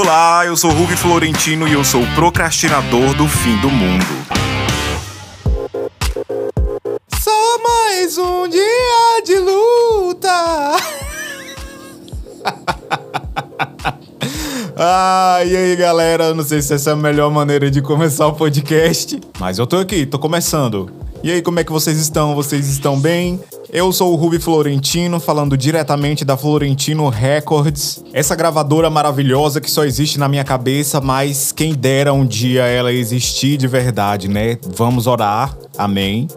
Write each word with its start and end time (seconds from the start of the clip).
Olá, 0.00 0.46
eu 0.46 0.56
sou 0.56 0.70
Ruby 0.70 0.96
Florentino 0.96 1.66
e 1.66 1.72
eu 1.72 1.82
sou 1.82 2.00
o 2.00 2.14
procrastinador 2.14 3.16
do 3.16 3.26
fim 3.26 3.56
do 3.56 3.68
mundo. 3.68 4.06
Só 7.18 7.58
mais 7.58 8.16
um 8.16 8.46
dia 8.46 9.22
de 9.26 9.38
luta. 9.40 10.30
ah, 14.78 15.40
e 15.44 15.56
aí 15.56 15.74
galera, 15.74 16.32
não 16.32 16.44
sei 16.44 16.62
se 16.62 16.74
essa 16.74 16.90
é 16.90 16.92
a 16.92 16.96
melhor 16.96 17.32
maneira 17.32 17.68
de 17.68 17.82
começar 17.82 18.28
o 18.28 18.34
podcast, 18.34 19.20
mas 19.40 19.58
eu 19.58 19.66
tô 19.66 19.78
aqui, 19.78 20.06
tô 20.06 20.20
começando. 20.20 21.07
E 21.22 21.32
aí, 21.32 21.42
como 21.42 21.58
é 21.58 21.64
que 21.64 21.72
vocês 21.72 21.98
estão? 21.98 22.34
Vocês 22.34 22.68
estão 22.68 22.98
bem? 22.98 23.40
Eu 23.72 23.92
sou 23.92 24.12
o 24.12 24.16
Ruby 24.16 24.38
Florentino, 24.38 25.18
falando 25.18 25.56
diretamente 25.56 26.24
da 26.24 26.36
Florentino 26.36 27.08
Records, 27.08 28.02
essa 28.12 28.36
gravadora 28.36 28.88
maravilhosa 28.88 29.60
que 29.60 29.70
só 29.70 29.84
existe 29.84 30.18
na 30.18 30.28
minha 30.28 30.44
cabeça, 30.44 31.00
mas 31.00 31.50
quem 31.50 31.74
dera 31.74 32.12
um 32.12 32.24
dia 32.24 32.62
ela 32.66 32.92
existir 32.92 33.56
de 33.56 33.66
verdade, 33.66 34.28
né? 34.28 34.58
Vamos 34.76 35.08
orar. 35.08 35.58
Amém. 35.76 36.28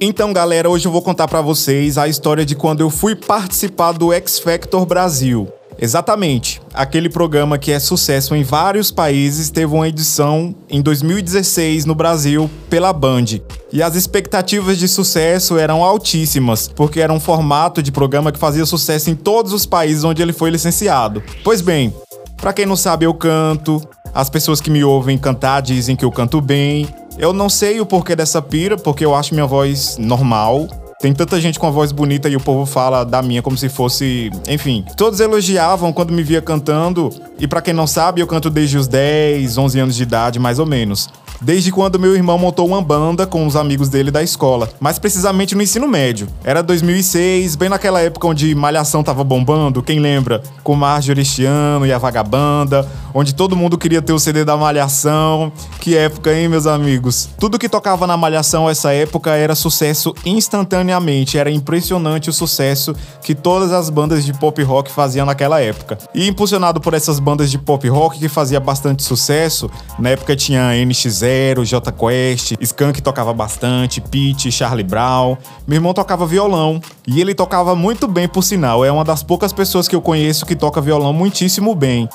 Então, 0.00 0.32
galera, 0.32 0.70
hoje 0.70 0.86
eu 0.86 0.92
vou 0.92 1.02
contar 1.02 1.26
para 1.26 1.40
vocês 1.40 1.98
a 1.98 2.06
história 2.06 2.44
de 2.44 2.54
quando 2.54 2.80
eu 2.80 2.90
fui 2.90 3.16
participar 3.16 3.92
do 3.92 4.12
X 4.12 4.38
Factor 4.38 4.86
Brasil. 4.86 5.48
Exatamente. 5.82 6.62
Aquele 6.72 7.08
programa 7.08 7.58
que 7.58 7.72
é 7.72 7.80
sucesso 7.80 8.36
em 8.36 8.44
vários 8.44 8.92
países 8.92 9.50
teve 9.50 9.74
uma 9.74 9.88
edição 9.88 10.54
em 10.70 10.80
2016 10.80 11.84
no 11.84 11.92
Brasil 11.92 12.48
pela 12.70 12.92
Band. 12.92 13.24
E 13.72 13.82
as 13.82 13.96
expectativas 13.96 14.78
de 14.78 14.86
sucesso 14.86 15.58
eram 15.58 15.82
altíssimas, 15.82 16.68
porque 16.68 17.00
era 17.00 17.12
um 17.12 17.18
formato 17.18 17.82
de 17.82 17.90
programa 17.90 18.30
que 18.30 18.38
fazia 18.38 18.64
sucesso 18.64 19.10
em 19.10 19.16
todos 19.16 19.52
os 19.52 19.66
países 19.66 20.04
onde 20.04 20.22
ele 20.22 20.32
foi 20.32 20.50
licenciado. 20.50 21.20
Pois 21.42 21.60
bem, 21.60 21.92
para 22.36 22.52
quem 22.52 22.64
não 22.64 22.76
sabe, 22.76 23.04
eu 23.04 23.12
canto. 23.12 23.82
As 24.14 24.30
pessoas 24.30 24.60
que 24.60 24.70
me 24.70 24.84
ouvem 24.84 25.18
cantar 25.18 25.62
dizem 25.62 25.96
que 25.96 26.04
eu 26.04 26.12
canto 26.12 26.40
bem. 26.40 26.86
Eu 27.18 27.32
não 27.32 27.48
sei 27.48 27.80
o 27.80 27.86
porquê 27.86 28.14
dessa 28.14 28.40
pira, 28.40 28.76
porque 28.76 29.04
eu 29.04 29.16
acho 29.16 29.34
minha 29.34 29.46
voz 29.46 29.96
normal. 29.98 30.68
Tem 31.02 31.12
tanta 31.12 31.40
gente 31.40 31.58
com 31.58 31.66
a 31.66 31.70
voz 31.70 31.90
bonita 31.90 32.28
e 32.28 32.36
o 32.36 32.40
povo 32.40 32.64
fala 32.64 33.02
da 33.02 33.20
minha 33.20 33.42
como 33.42 33.58
se 33.58 33.68
fosse. 33.68 34.30
Enfim, 34.48 34.84
todos 34.96 35.18
elogiavam 35.18 35.92
quando 35.92 36.12
me 36.12 36.22
via 36.22 36.40
cantando. 36.40 37.10
E 37.40 37.48
para 37.48 37.60
quem 37.60 37.74
não 37.74 37.88
sabe, 37.88 38.20
eu 38.20 38.26
canto 38.28 38.48
desde 38.48 38.78
os 38.78 38.86
10, 38.86 39.58
11 39.58 39.80
anos 39.80 39.96
de 39.96 40.02
idade, 40.04 40.38
mais 40.38 40.60
ou 40.60 40.64
menos 40.64 41.10
desde 41.42 41.72
quando 41.72 41.98
meu 41.98 42.14
irmão 42.14 42.38
montou 42.38 42.66
uma 42.66 42.80
banda 42.80 43.26
com 43.26 43.46
os 43.46 43.56
amigos 43.56 43.88
dele 43.88 44.10
da 44.10 44.22
escola, 44.22 44.68
mais 44.78 44.98
precisamente 44.98 45.54
no 45.54 45.62
ensino 45.62 45.88
médio. 45.88 46.28
Era 46.44 46.62
2006, 46.62 47.56
bem 47.56 47.68
naquela 47.68 48.00
época 48.00 48.28
onde 48.28 48.54
Malhação 48.54 49.02
tava 49.02 49.24
bombando, 49.24 49.82
quem 49.82 49.98
lembra? 49.98 50.42
Com 50.62 50.76
Marjorie 50.76 51.24
Chiano 51.24 51.86
e 51.86 51.92
a 51.92 51.98
Vagabanda, 51.98 52.88
onde 53.12 53.34
todo 53.34 53.56
mundo 53.56 53.76
queria 53.76 54.00
ter 54.00 54.12
o 54.12 54.18
CD 54.18 54.44
da 54.44 54.56
Malhação. 54.56 55.52
Que 55.80 55.96
época, 55.96 56.32
hein, 56.32 56.48
meus 56.48 56.66
amigos? 56.66 57.28
Tudo 57.38 57.58
que 57.58 57.68
tocava 57.68 58.06
na 58.06 58.16
Malhação 58.16 58.70
essa 58.70 58.92
época 58.92 59.32
era 59.32 59.54
sucesso 59.54 60.14
instantaneamente, 60.24 61.38
era 61.38 61.50
impressionante 61.50 62.30
o 62.30 62.32
sucesso 62.32 62.94
que 63.22 63.34
todas 63.34 63.72
as 63.72 63.90
bandas 63.90 64.24
de 64.24 64.32
pop 64.32 64.62
rock 64.62 64.90
faziam 64.90 65.26
naquela 65.26 65.60
época. 65.60 65.98
E 66.14 66.28
impulsionado 66.28 66.80
por 66.80 66.94
essas 66.94 67.18
bandas 67.18 67.50
de 67.50 67.58
pop 67.58 67.88
rock 67.88 68.18
que 68.18 68.28
fazia 68.28 68.60
bastante 68.60 69.02
sucesso, 69.02 69.68
na 69.98 70.10
época 70.10 70.36
tinha 70.36 70.72
NX0 70.72 71.31
Zero, 71.32 71.64
J 71.64 71.90
Quest, 71.92 72.54
Skank 72.60 73.00
tocava 73.00 73.32
bastante, 73.32 74.02
Pete, 74.02 74.52
Charlie 74.52 74.84
Brown. 74.84 75.36
Meu 75.66 75.76
irmão 75.76 75.94
tocava 75.94 76.26
violão 76.26 76.78
e 77.06 77.22
ele 77.22 77.34
tocava 77.34 77.74
muito 77.74 78.06
bem, 78.06 78.28
por 78.28 78.42
sinal. 78.42 78.84
É 78.84 78.92
uma 78.92 79.02
das 79.02 79.22
poucas 79.22 79.50
pessoas 79.50 79.88
que 79.88 79.96
eu 79.96 80.02
conheço 80.02 80.44
que 80.44 80.54
toca 80.54 80.78
violão 80.80 81.12
muitíssimo 81.12 81.74
bem. 81.74 82.06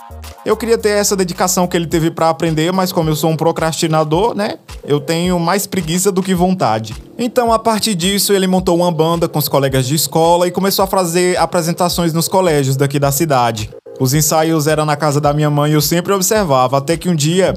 Eu 0.45 0.55
queria 0.55 0.77
ter 0.77 0.89
essa 0.89 1.15
dedicação 1.15 1.65
que 1.65 1.75
ele 1.75 1.87
teve 1.87 2.11
para 2.11 2.29
aprender, 2.29 2.71
mas 2.71 2.91
como 2.91 3.09
eu 3.09 3.15
sou 3.15 3.31
um 3.31 3.35
procrastinador, 3.35 4.35
né? 4.35 4.59
Eu 4.85 4.99
tenho 4.99 5.39
mais 5.39 5.65
preguiça 5.65 6.11
do 6.11 6.21
que 6.21 6.35
vontade. 6.35 6.95
Então, 7.17 7.51
a 7.51 7.57
partir 7.57 7.95
disso, 7.95 8.33
ele 8.33 8.45
montou 8.45 8.77
uma 8.77 8.91
banda 8.91 9.27
com 9.27 9.39
os 9.39 9.49
colegas 9.49 9.87
de 9.87 9.95
escola 9.95 10.47
e 10.47 10.51
começou 10.51 10.83
a 10.83 10.87
fazer 10.87 11.37
apresentações 11.37 12.13
nos 12.13 12.27
colégios 12.27 12.77
daqui 12.77 12.99
da 12.99 13.11
cidade. 13.11 13.69
Os 13.99 14.13
ensaios 14.13 14.67
eram 14.67 14.85
na 14.85 14.95
casa 14.95 15.19
da 15.19 15.33
minha 15.33 15.49
mãe 15.49 15.71
e 15.71 15.73
eu 15.73 15.81
sempre 15.81 16.13
observava, 16.13 16.77
até 16.77 16.95
que 16.95 17.09
um 17.09 17.15
dia 17.15 17.55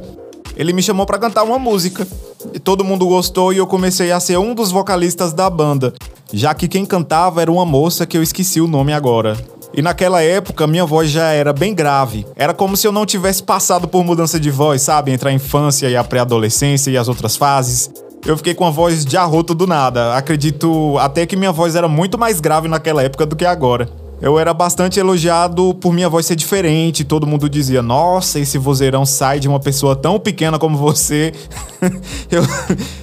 ele 0.61 0.75
me 0.75 0.83
chamou 0.83 1.07
para 1.07 1.19
cantar 1.19 1.43
uma 1.43 1.59
música. 1.59 2.07
E 2.53 2.59
todo 2.59 2.85
mundo 2.85 3.07
gostou 3.07 3.51
e 3.51 3.57
eu 3.57 3.67
comecei 3.67 4.13
a 4.13 4.21
ser 4.21 4.39
um 4.39 4.55
dos 4.55 4.71
vocalistas 4.71 5.33
da 5.33 5.49
banda, 5.49 5.95
já 6.35 6.53
que 6.53 6.69
quem 6.69 6.85
cantava 6.85 7.41
era 7.41 7.51
uma 7.51 7.65
moça 7.65 8.05
que 8.05 8.15
eu 8.15 8.23
esqueci 8.23 8.61
o 8.61 8.67
nome 8.67 8.93
agora. 8.93 9.39
E 9.73 9.81
naquela 9.81 10.21
época 10.21 10.67
minha 10.67 10.85
voz 10.85 11.09
já 11.11 11.29
era 11.29 11.55
bem 11.55 11.75
grave. 11.75 12.27
Era 12.37 12.53
como 12.53 12.77
se 12.77 12.87
eu 12.87 12.93
não 12.93 13.07
tivesse 13.07 13.43
passado 13.43 13.89
por 13.89 14.05
mudança 14.05 14.39
de 14.39 14.51
voz, 14.51 14.83
sabe? 14.83 15.13
Entre 15.13 15.31
a 15.31 15.33
infância 15.33 15.89
e 15.89 15.97
a 15.97 16.05
pré-adolescência 16.05 16.91
e 16.91 16.99
as 16.99 17.09
outras 17.09 17.37
fases. 17.37 17.91
Eu 18.27 18.37
fiquei 18.37 18.53
com 18.53 18.67
a 18.67 18.71
voz 18.71 19.03
de 19.03 19.17
arroto 19.17 19.55
do 19.55 19.67
nada. 19.67 20.15
Acredito 20.15 20.99
até 20.99 21.25
que 21.25 21.37
minha 21.37 21.53
voz 21.53 21.75
era 21.75 21.89
muito 21.89 22.19
mais 22.19 22.39
grave 22.39 22.69
naquela 22.69 23.03
época 23.03 23.25
do 23.25 23.35
que 23.35 23.47
agora. 23.47 23.89
Eu 24.21 24.39
era 24.39 24.53
bastante 24.53 25.01
elogiado 25.01 25.75
por 25.75 25.95
minha 25.95 26.09
voz 26.09 26.27
ser 26.27 26.37
diferente. 26.37 27.05
Todo 27.05 27.27
mundo 27.27 27.49
dizia: 27.49 27.81
Nossa, 27.81 28.39
esse 28.39 28.59
vozeirão 28.59 29.07
sai 29.07 29.41
de 29.41 29.49
uma 29.49 29.59
pessoa 29.59 29.97
tão 29.97 30.21
pequena 30.21 30.59
como 30.59 30.77
você. 30.77 31.33
eu, 32.31 32.43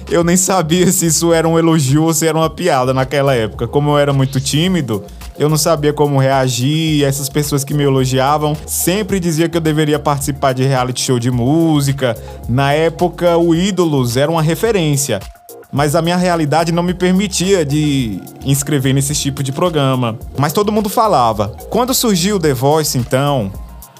eu 0.08 0.24
nem 0.24 0.36
sabia 0.36 0.90
se 0.92 1.06
isso 1.06 1.32
era 1.32 1.48
um 1.48 1.58
elogio 1.58 2.04
ou 2.04 2.14
se 2.14 2.26
era 2.26 2.38
uma 2.38 2.48
piada 2.48 2.94
naquela 2.94 3.34
época. 3.34 3.66
Como 3.66 3.90
eu 3.90 3.98
era 3.98 4.12
muito 4.12 4.40
tímido, 4.40 5.02
eu 5.36 5.48
não 5.48 5.56
sabia 5.56 5.92
como 5.92 6.20
reagir. 6.20 7.02
Essas 7.04 7.28
pessoas 7.28 7.64
que 7.64 7.74
me 7.74 7.82
elogiavam 7.82 8.56
sempre 8.64 9.18
diziam 9.18 9.48
que 9.48 9.56
eu 9.56 9.60
deveria 9.60 9.98
participar 9.98 10.52
de 10.52 10.62
reality 10.62 11.00
show 11.00 11.18
de 11.18 11.32
música. 11.32 12.16
Na 12.48 12.72
época, 12.72 13.36
o 13.36 13.56
Ídolos 13.56 14.16
era 14.16 14.30
uma 14.30 14.42
referência 14.42 15.18
mas 15.72 15.94
a 15.94 16.02
minha 16.02 16.16
realidade 16.16 16.72
não 16.72 16.82
me 16.82 16.94
permitia 16.94 17.64
de 17.64 18.20
inscrever 18.44 18.94
nesse 18.94 19.14
tipo 19.14 19.42
de 19.42 19.52
programa. 19.52 20.18
Mas 20.38 20.52
todo 20.52 20.72
mundo 20.72 20.88
falava. 20.88 21.48
Quando 21.70 21.92
surgiu 21.92 22.36
o 22.36 22.40
The 22.40 22.54
Voice, 22.54 22.96
então, 22.96 23.52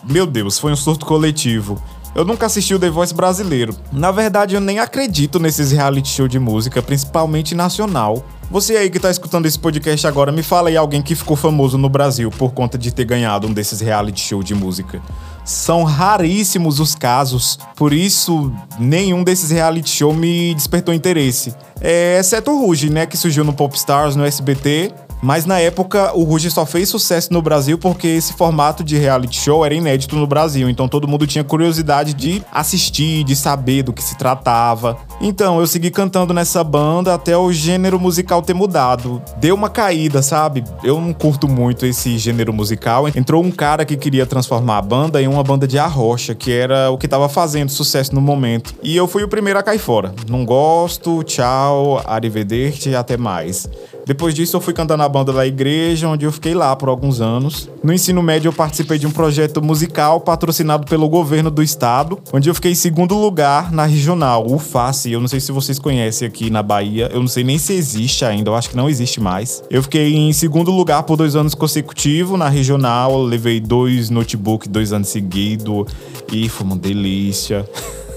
meu 0.03 0.27
Deus, 0.27 0.59
foi 0.59 0.73
um 0.73 0.77
surto 0.77 1.05
coletivo. 1.05 1.81
Eu 2.15 2.25
nunca 2.25 2.47
assisti 2.47 2.75
o 2.75 2.79
The 2.79 2.91
Voice 2.91 3.15
brasileiro. 3.15 3.77
Na 3.93 4.11
verdade, 4.11 4.55
eu 4.55 4.61
nem 4.61 4.79
acredito 4.79 5.39
nesses 5.39 5.71
reality 5.71 6.09
show 6.09 6.27
de 6.27 6.39
música, 6.39 6.83
principalmente 6.83 7.55
nacional. 7.55 8.25
Você 8.50 8.77
aí 8.77 8.89
que 8.89 8.99
tá 8.99 9.11
escutando 9.11 9.45
esse 9.45 9.59
podcast 9.59 10.06
agora, 10.06 10.33
me 10.33 10.43
fala 10.43 10.71
aí 10.71 10.77
alguém 10.77 11.03
que 11.03 11.15
ficou 11.15 11.37
famoso 11.37 11.77
no 11.77 11.89
Brasil 11.89 12.31
por 12.31 12.53
conta 12.53 12.79
de 12.79 12.93
ter 12.93 13.05
ganhado 13.05 13.47
um 13.47 13.53
desses 13.53 13.81
reality 13.81 14.21
show 14.21 14.43
de 14.43 14.55
música. 14.55 15.03
São 15.48 15.82
raríssimos 15.82 16.78
os 16.78 16.94
casos, 16.94 17.59
por 17.75 17.91
isso 17.91 18.53
nenhum 18.78 19.25
desses 19.25 19.50
reality 19.50 19.88
show 19.88 20.12
me 20.12 20.53
despertou 20.54 20.92
interesse. 20.92 21.54
É, 21.81 22.19
exceto 22.19 22.50
o 22.50 22.66
Ruge, 22.66 22.91
né, 22.91 23.06
que 23.06 23.16
surgiu 23.16 23.42
no 23.44 23.54
Popstars, 23.54 24.14
no 24.14 24.26
SBT, 24.26 24.92
mas 25.23 25.45
na 25.45 25.59
época 25.59 26.12
o 26.15 26.23
Ruge 26.23 26.51
só 26.51 26.65
fez 26.65 26.89
sucesso 26.89 27.33
no 27.33 27.43
Brasil 27.43 27.79
porque 27.79 28.06
esse 28.06 28.33
formato 28.33 28.84
de 28.84 28.97
reality 28.97 29.41
show 29.41 29.65
era 29.65 29.75
inédito 29.75 30.17
no 30.17 30.27
Brasil, 30.27 30.69
então 30.69 30.89
todo 30.89 31.09
mundo 31.09 31.27
tinha 31.27 31.45
curiosidade 31.45 32.15
de 32.15 32.43
assistir, 32.53 33.25
de 33.25 33.34
saber 33.34 33.83
do 33.83 33.93
que 33.93 34.03
se 34.03 34.17
tratava. 34.17 34.97
Então 35.21 35.61
eu 35.61 35.67
segui 35.67 35.91
cantando 35.91 36.33
nessa 36.33 36.62
banda 36.62 37.15
até 37.15 37.37
o 37.37 37.53
gênero 37.53 37.99
musical 37.99 38.43
ter 38.43 38.55
mudado. 38.55 39.23
Deu 39.39 39.55
uma 39.55 39.69
caída, 39.69 40.23
sabe? 40.23 40.65
Eu 40.83 41.01
não 41.01 41.12
curto 41.12 41.49
muito 41.49 41.85
esse 41.85 42.19
gênero 42.19 42.53
musical. 42.53 43.09
Entrou 43.09 43.43
um 43.43 43.50
cara 43.50 43.85
que 43.85 43.97
queria 43.97 44.27
transformar 44.27 44.79
a 44.79 44.83
banda 44.83 45.21
em 45.21 45.27
uma 45.27 45.43
banda 45.43 45.67
de 45.67 45.79
arrocha, 45.79 46.35
que 46.35 46.53
era 46.53 46.91
o 46.91 46.99
que 46.99 47.09
tava 47.09 47.29
fazendo 47.29 47.71
sucesso 47.71 48.15
no 48.15 48.21
momento. 48.21 48.75
E 48.83 48.97
eu 48.97 49.09
fui 49.09 49.23
o 49.23 49.29
primeiro 49.29 49.59
a 49.59 49.62
cair 49.62 49.79
fora. 49.79 50.15
Não 50.29 50.45
gosto, 50.45 51.23
tchau, 51.25 52.03
arrivederci 52.06 52.95
até 52.95 53.17
mais. 53.17 53.69
Depois 54.08 54.34
disso, 54.34 54.56
eu 54.56 54.60
fui 54.62 54.72
cantar 54.72 54.96
na 54.96 55.06
banda 55.06 55.34
da 55.34 55.46
igreja, 55.46 56.08
onde 56.08 56.24
eu 56.24 56.32
fiquei 56.32 56.55
lá 56.55 56.75
por 56.75 56.88
alguns 56.88 57.20
anos. 57.20 57.69
No 57.84 57.93
ensino 57.93 58.22
médio, 58.22 58.49
eu 58.49 58.55
participei 58.55 58.99
de 58.99 59.06
um 59.06 59.10
projeto 59.10 59.60
musical 59.60 60.19
patrocinado 60.19 60.87
pelo 60.87 61.06
governo 61.10 61.50
do 61.50 61.62
estado, 61.62 62.19
onde 62.32 62.49
eu 62.49 62.55
fiquei 62.55 62.72
em 62.72 62.75
segundo 62.75 63.14
lugar 63.14 63.70
na 63.70 63.84
regional, 63.84 64.50
o 64.50 64.58
FACE. 64.58 65.12
Eu 65.12 65.20
não 65.20 65.28
sei 65.28 65.40
se 65.40 65.52
vocês 65.52 65.78
conhecem 65.78 66.26
aqui 66.26 66.49
na 66.49 66.62
Bahia, 66.62 67.10
eu 67.12 67.20
não 67.20 67.28
sei 67.28 67.44
nem 67.44 67.58
se 67.58 67.75
existe 67.75 68.25
ainda, 68.25 68.49
eu 68.49 68.55
acho 68.55 68.70
que 68.70 68.76
não 68.78 68.88
existe 68.88 69.20
mais. 69.20 69.62
Eu 69.69 69.82
fiquei 69.82 70.14
em 70.14 70.32
segundo 70.32 70.70
lugar 70.70 71.02
por 71.02 71.19
dois 71.19 71.37
anos 71.37 71.54
consecutivos 71.54 72.38
na 72.38 72.49
regional, 72.49 73.22
levei 73.22 73.61
dois 73.61 74.08
notebooks 74.08 74.69
dois 74.69 74.90
anos 74.90 75.08
seguidos 75.08 75.84
e 76.32 76.49
foi 76.49 76.66
uma 76.66 76.76
delícia. 76.76 77.69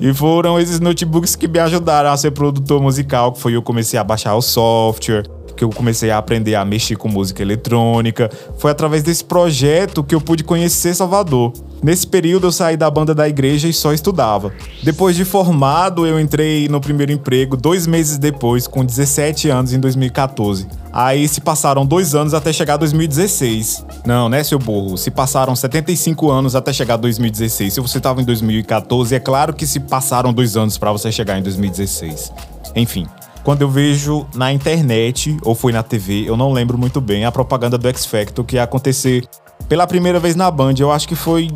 E 0.00 0.12
foram 0.12 0.58
esses 0.58 0.80
notebooks 0.80 1.36
que 1.36 1.48
me 1.48 1.58
ajudaram 1.58 2.10
a 2.10 2.16
ser 2.16 2.30
produtor 2.30 2.80
musical, 2.80 3.32
que 3.32 3.40
foi 3.40 3.54
eu 3.54 3.62
comecei 3.62 3.98
a 3.98 4.04
baixar 4.04 4.34
o 4.34 4.42
software, 4.42 5.28
que 5.58 5.64
eu 5.64 5.70
comecei 5.70 6.10
a 6.10 6.18
aprender 6.18 6.54
a 6.54 6.64
mexer 6.64 6.94
com 6.94 7.08
música 7.08 7.42
eletrônica. 7.42 8.30
Foi 8.58 8.70
através 8.70 9.02
desse 9.02 9.24
projeto 9.24 10.04
que 10.04 10.14
eu 10.14 10.20
pude 10.20 10.44
conhecer 10.44 10.94
Salvador. 10.94 11.52
Nesse 11.82 12.06
período 12.06 12.46
eu 12.46 12.52
saí 12.52 12.76
da 12.76 12.88
banda 12.88 13.12
da 13.12 13.28
igreja 13.28 13.66
e 13.68 13.72
só 13.72 13.92
estudava. 13.92 14.52
Depois 14.82 15.16
de 15.16 15.24
formado, 15.24 16.06
eu 16.06 16.20
entrei 16.20 16.68
no 16.68 16.80
primeiro 16.80 17.10
emprego 17.10 17.56
dois 17.56 17.86
meses 17.86 18.18
depois, 18.18 18.68
com 18.68 18.84
17 18.84 19.50
anos, 19.50 19.72
em 19.72 19.80
2014. 19.80 20.68
Aí 20.92 21.26
se 21.26 21.40
passaram 21.40 21.84
dois 21.84 22.14
anos 22.14 22.34
até 22.34 22.52
chegar 22.52 22.76
2016. 22.76 23.84
Não, 24.06 24.28
né, 24.28 24.44
seu 24.44 24.58
burro? 24.58 24.96
Se 24.96 25.10
passaram 25.10 25.54
75 25.56 26.30
anos 26.30 26.54
até 26.54 26.72
chegar 26.72 26.96
2016. 26.96 27.74
Se 27.74 27.80
você 27.80 27.98
estava 27.98 28.22
em 28.22 28.24
2014, 28.24 29.14
é 29.14 29.20
claro 29.20 29.52
que 29.52 29.66
se 29.66 29.80
passaram 29.80 30.32
dois 30.32 30.56
anos 30.56 30.78
para 30.78 30.92
você 30.92 31.10
chegar 31.10 31.36
em 31.38 31.42
2016. 31.42 32.32
Enfim, 32.74 33.06
quando 33.42 33.62
eu 33.62 33.70
vejo 33.70 34.26
na 34.34 34.52
internet 34.52 35.36
ou 35.42 35.54
foi 35.54 35.72
na 35.72 35.82
TV, 35.82 36.28
eu 36.28 36.36
não 36.36 36.52
lembro 36.52 36.76
muito 36.76 37.00
bem, 37.00 37.24
a 37.24 37.32
propaganda 37.32 37.78
do 37.78 37.88
X 37.88 38.04
Factor 38.04 38.44
que 38.44 38.56
ia 38.56 38.62
acontecer 38.62 39.26
pela 39.68 39.86
primeira 39.86 40.18
vez 40.18 40.36
na 40.36 40.50
Band. 40.50 40.74
Eu 40.78 40.92
acho 40.92 41.08
que 41.08 41.14
foi 41.14 41.50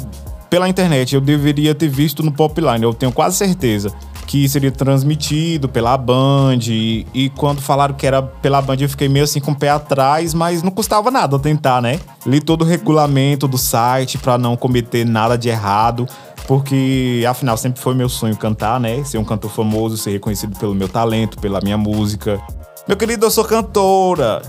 pela 0.48 0.68
internet. 0.68 1.14
Eu 1.14 1.20
deveria 1.20 1.74
ter 1.74 1.88
visto 1.88 2.22
no 2.22 2.32
Popline, 2.32 2.82
eu 2.82 2.92
tenho 2.92 3.12
quase 3.12 3.36
certeza 3.36 3.92
que 4.32 4.48
seria 4.48 4.72
transmitido 4.72 5.68
pela 5.68 5.94
Band. 5.94 6.60
E, 6.66 7.06
e, 7.12 7.28
quando 7.28 7.60
falaram 7.60 7.94
que 7.94 8.06
era 8.06 8.22
pela 8.22 8.62
Band, 8.62 8.78
eu 8.80 8.88
fiquei 8.88 9.06
meio 9.06 9.26
assim 9.26 9.40
com 9.40 9.50
o 9.50 9.54
pé 9.54 9.68
atrás, 9.68 10.32
mas 10.32 10.62
não 10.62 10.70
custava 10.70 11.10
nada 11.10 11.38
tentar, 11.38 11.82
né? 11.82 12.00
Li 12.24 12.40
todo 12.40 12.62
o 12.62 12.64
regulamento 12.64 13.46
do 13.46 13.58
site 13.58 14.16
para 14.16 14.38
não 14.38 14.56
cometer 14.56 15.04
nada 15.04 15.36
de 15.36 15.50
errado. 15.50 16.06
Porque, 16.46 17.22
afinal, 17.28 17.58
sempre 17.58 17.82
foi 17.82 17.94
meu 17.94 18.08
sonho 18.08 18.34
cantar, 18.34 18.80
né? 18.80 19.04
Ser 19.04 19.18
um 19.18 19.24
cantor 19.24 19.50
famoso, 19.50 19.98
ser 19.98 20.12
reconhecido 20.12 20.58
pelo 20.58 20.74
meu 20.74 20.88
talento, 20.88 21.38
pela 21.38 21.60
minha 21.60 21.76
música. 21.76 22.40
Meu 22.88 22.96
querido, 22.96 23.26
eu 23.26 23.30
sou 23.30 23.44
cantora. 23.44 24.40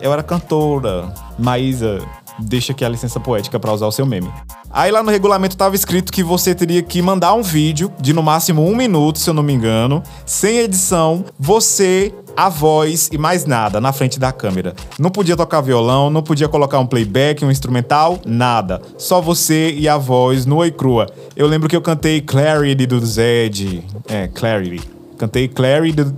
Eu 0.00 0.12
era 0.12 0.24
cantora. 0.24 1.14
Maísa, 1.38 2.00
deixa 2.38 2.72
aqui 2.72 2.84
a 2.84 2.88
licença 2.88 3.18
poética 3.18 3.58
para 3.58 3.72
usar 3.72 3.86
o 3.86 3.92
seu 3.92 4.06
meme. 4.06 4.30
Aí 4.70 4.90
lá 4.90 5.02
no 5.02 5.10
regulamento 5.10 5.56
tava 5.56 5.74
escrito 5.74 6.12
que 6.12 6.22
você 6.22 6.54
teria 6.54 6.82
que 6.82 7.00
mandar 7.00 7.34
um 7.34 7.42
vídeo 7.42 7.90
de 8.00 8.12
no 8.12 8.22
máximo 8.22 8.64
um 8.64 8.76
minuto, 8.76 9.18
se 9.18 9.28
eu 9.28 9.34
não 9.34 9.42
me 9.42 9.52
engano, 9.52 10.02
sem 10.26 10.58
edição, 10.58 11.24
você, 11.38 12.12
a 12.36 12.48
voz 12.48 13.08
e 13.10 13.18
mais 13.18 13.44
nada 13.44 13.80
na 13.80 13.92
frente 13.92 14.18
da 14.20 14.30
câmera. 14.30 14.74
Não 14.98 15.10
podia 15.10 15.36
tocar 15.36 15.60
violão, 15.60 16.10
não 16.10 16.22
podia 16.22 16.48
colocar 16.48 16.78
um 16.78 16.86
playback, 16.86 17.44
um 17.44 17.50
instrumental, 17.50 18.18
nada. 18.24 18.80
Só 18.96 19.20
você 19.20 19.72
e 19.72 19.88
a 19.88 19.96
voz 19.96 20.46
nua 20.46 20.66
e 20.66 20.70
crua. 20.70 21.06
Eu 21.34 21.46
lembro 21.46 21.68
que 21.68 21.74
eu 21.74 21.82
cantei 21.82 22.20
Clarity 22.20 22.86
do 22.86 23.04
Zed. 23.04 23.84
É, 24.06 24.28
Clarity. 24.28 24.88
Cantei 25.16 25.48
Clarity 25.48 26.04
do. 26.04 26.14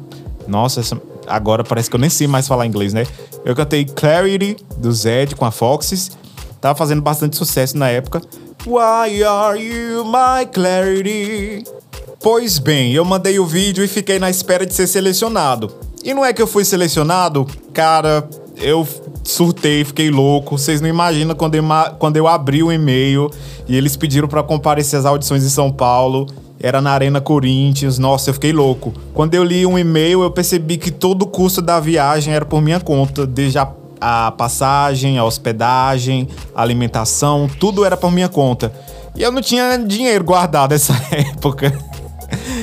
Nossa, 0.46 0.80
essa... 0.80 1.00
agora 1.30 1.64
parece 1.64 1.88
que 1.88 1.96
eu 1.96 2.00
nem 2.00 2.10
sei 2.10 2.26
mais 2.26 2.46
falar 2.46 2.66
inglês, 2.66 2.92
né? 2.92 3.06
Eu 3.44 3.54
cantei 3.54 3.84
Clarity 3.84 4.56
do 4.76 4.92
Zed 4.92 5.34
com 5.36 5.44
a 5.44 5.50
Foxes. 5.50 6.10
Tava 6.60 6.76
fazendo 6.76 7.00
bastante 7.00 7.36
sucesso 7.36 7.76
na 7.78 7.88
época. 7.88 8.20
Why 8.66 9.24
are 9.24 9.58
you 9.58 10.04
my 10.04 10.44
clarity? 10.52 11.64
Pois 12.22 12.58
bem, 12.58 12.92
eu 12.92 13.04
mandei 13.04 13.38
o 13.38 13.46
vídeo 13.46 13.82
e 13.82 13.88
fiquei 13.88 14.18
na 14.18 14.28
espera 14.28 14.66
de 14.66 14.74
ser 14.74 14.86
selecionado. 14.86 15.72
E 16.04 16.12
não 16.12 16.24
é 16.24 16.32
que 16.34 16.42
eu 16.42 16.46
fui 16.46 16.64
selecionado, 16.64 17.46
cara, 17.72 18.28
eu 18.56 18.86
surtei, 19.24 19.84
fiquei 19.84 20.10
louco. 20.10 20.58
Vocês 20.58 20.80
não 20.80 20.88
imaginam 20.88 21.34
quando 21.34 21.54
eu, 21.54 21.64
quando 21.98 22.16
eu 22.16 22.28
abri 22.28 22.62
o 22.62 22.70
e-mail 22.70 23.30
e 23.66 23.76
eles 23.76 23.96
pediram 23.96 24.28
para 24.28 24.42
comparecer 24.42 24.98
às 24.98 25.06
audições 25.06 25.44
em 25.44 25.48
São 25.48 25.70
Paulo. 25.72 26.26
Era 26.62 26.80
na 26.80 26.90
Arena 26.92 27.20
Corinthians. 27.20 27.98
Nossa, 27.98 28.30
eu 28.30 28.34
fiquei 28.34 28.52
louco. 28.52 28.92
Quando 29.14 29.34
eu 29.34 29.42
li 29.42 29.64
um 29.64 29.78
e-mail, 29.78 30.22
eu 30.22 30.30
percebi 30.30 30.76
que 30.76 30.90
todo 30.90 31.22
o 31.22 31.26
custo 31.26 31.62
da 31.62 31.80
viagem 31.80 32.34
era 32.34 32.44
por 32.44 32.60
minha 32.60 32.80
conta, 32.80 33.26
desde 33.26 33.58
a 33.58 33.66
a 34.00 34.30
passagem, 34.30 35.18
a 35.18 35.24
hospedagem, 35.24 36.26
a 36.54 36.62
alimentação, 36.62 37.48
tudo 37.60 37.84
era 37.84 37.96
por 37.96 38.10
minha 38.10 38.28
conta. 38.28 38.72
E 39.14 39.22
eu 39.22 39.30
não 39.30 39.42
tinha 39.42 39.76
dinheiro 39.76 40.24
guardado 40.24 40.70
nessa 40.70 40.94
época. 41.12 41.76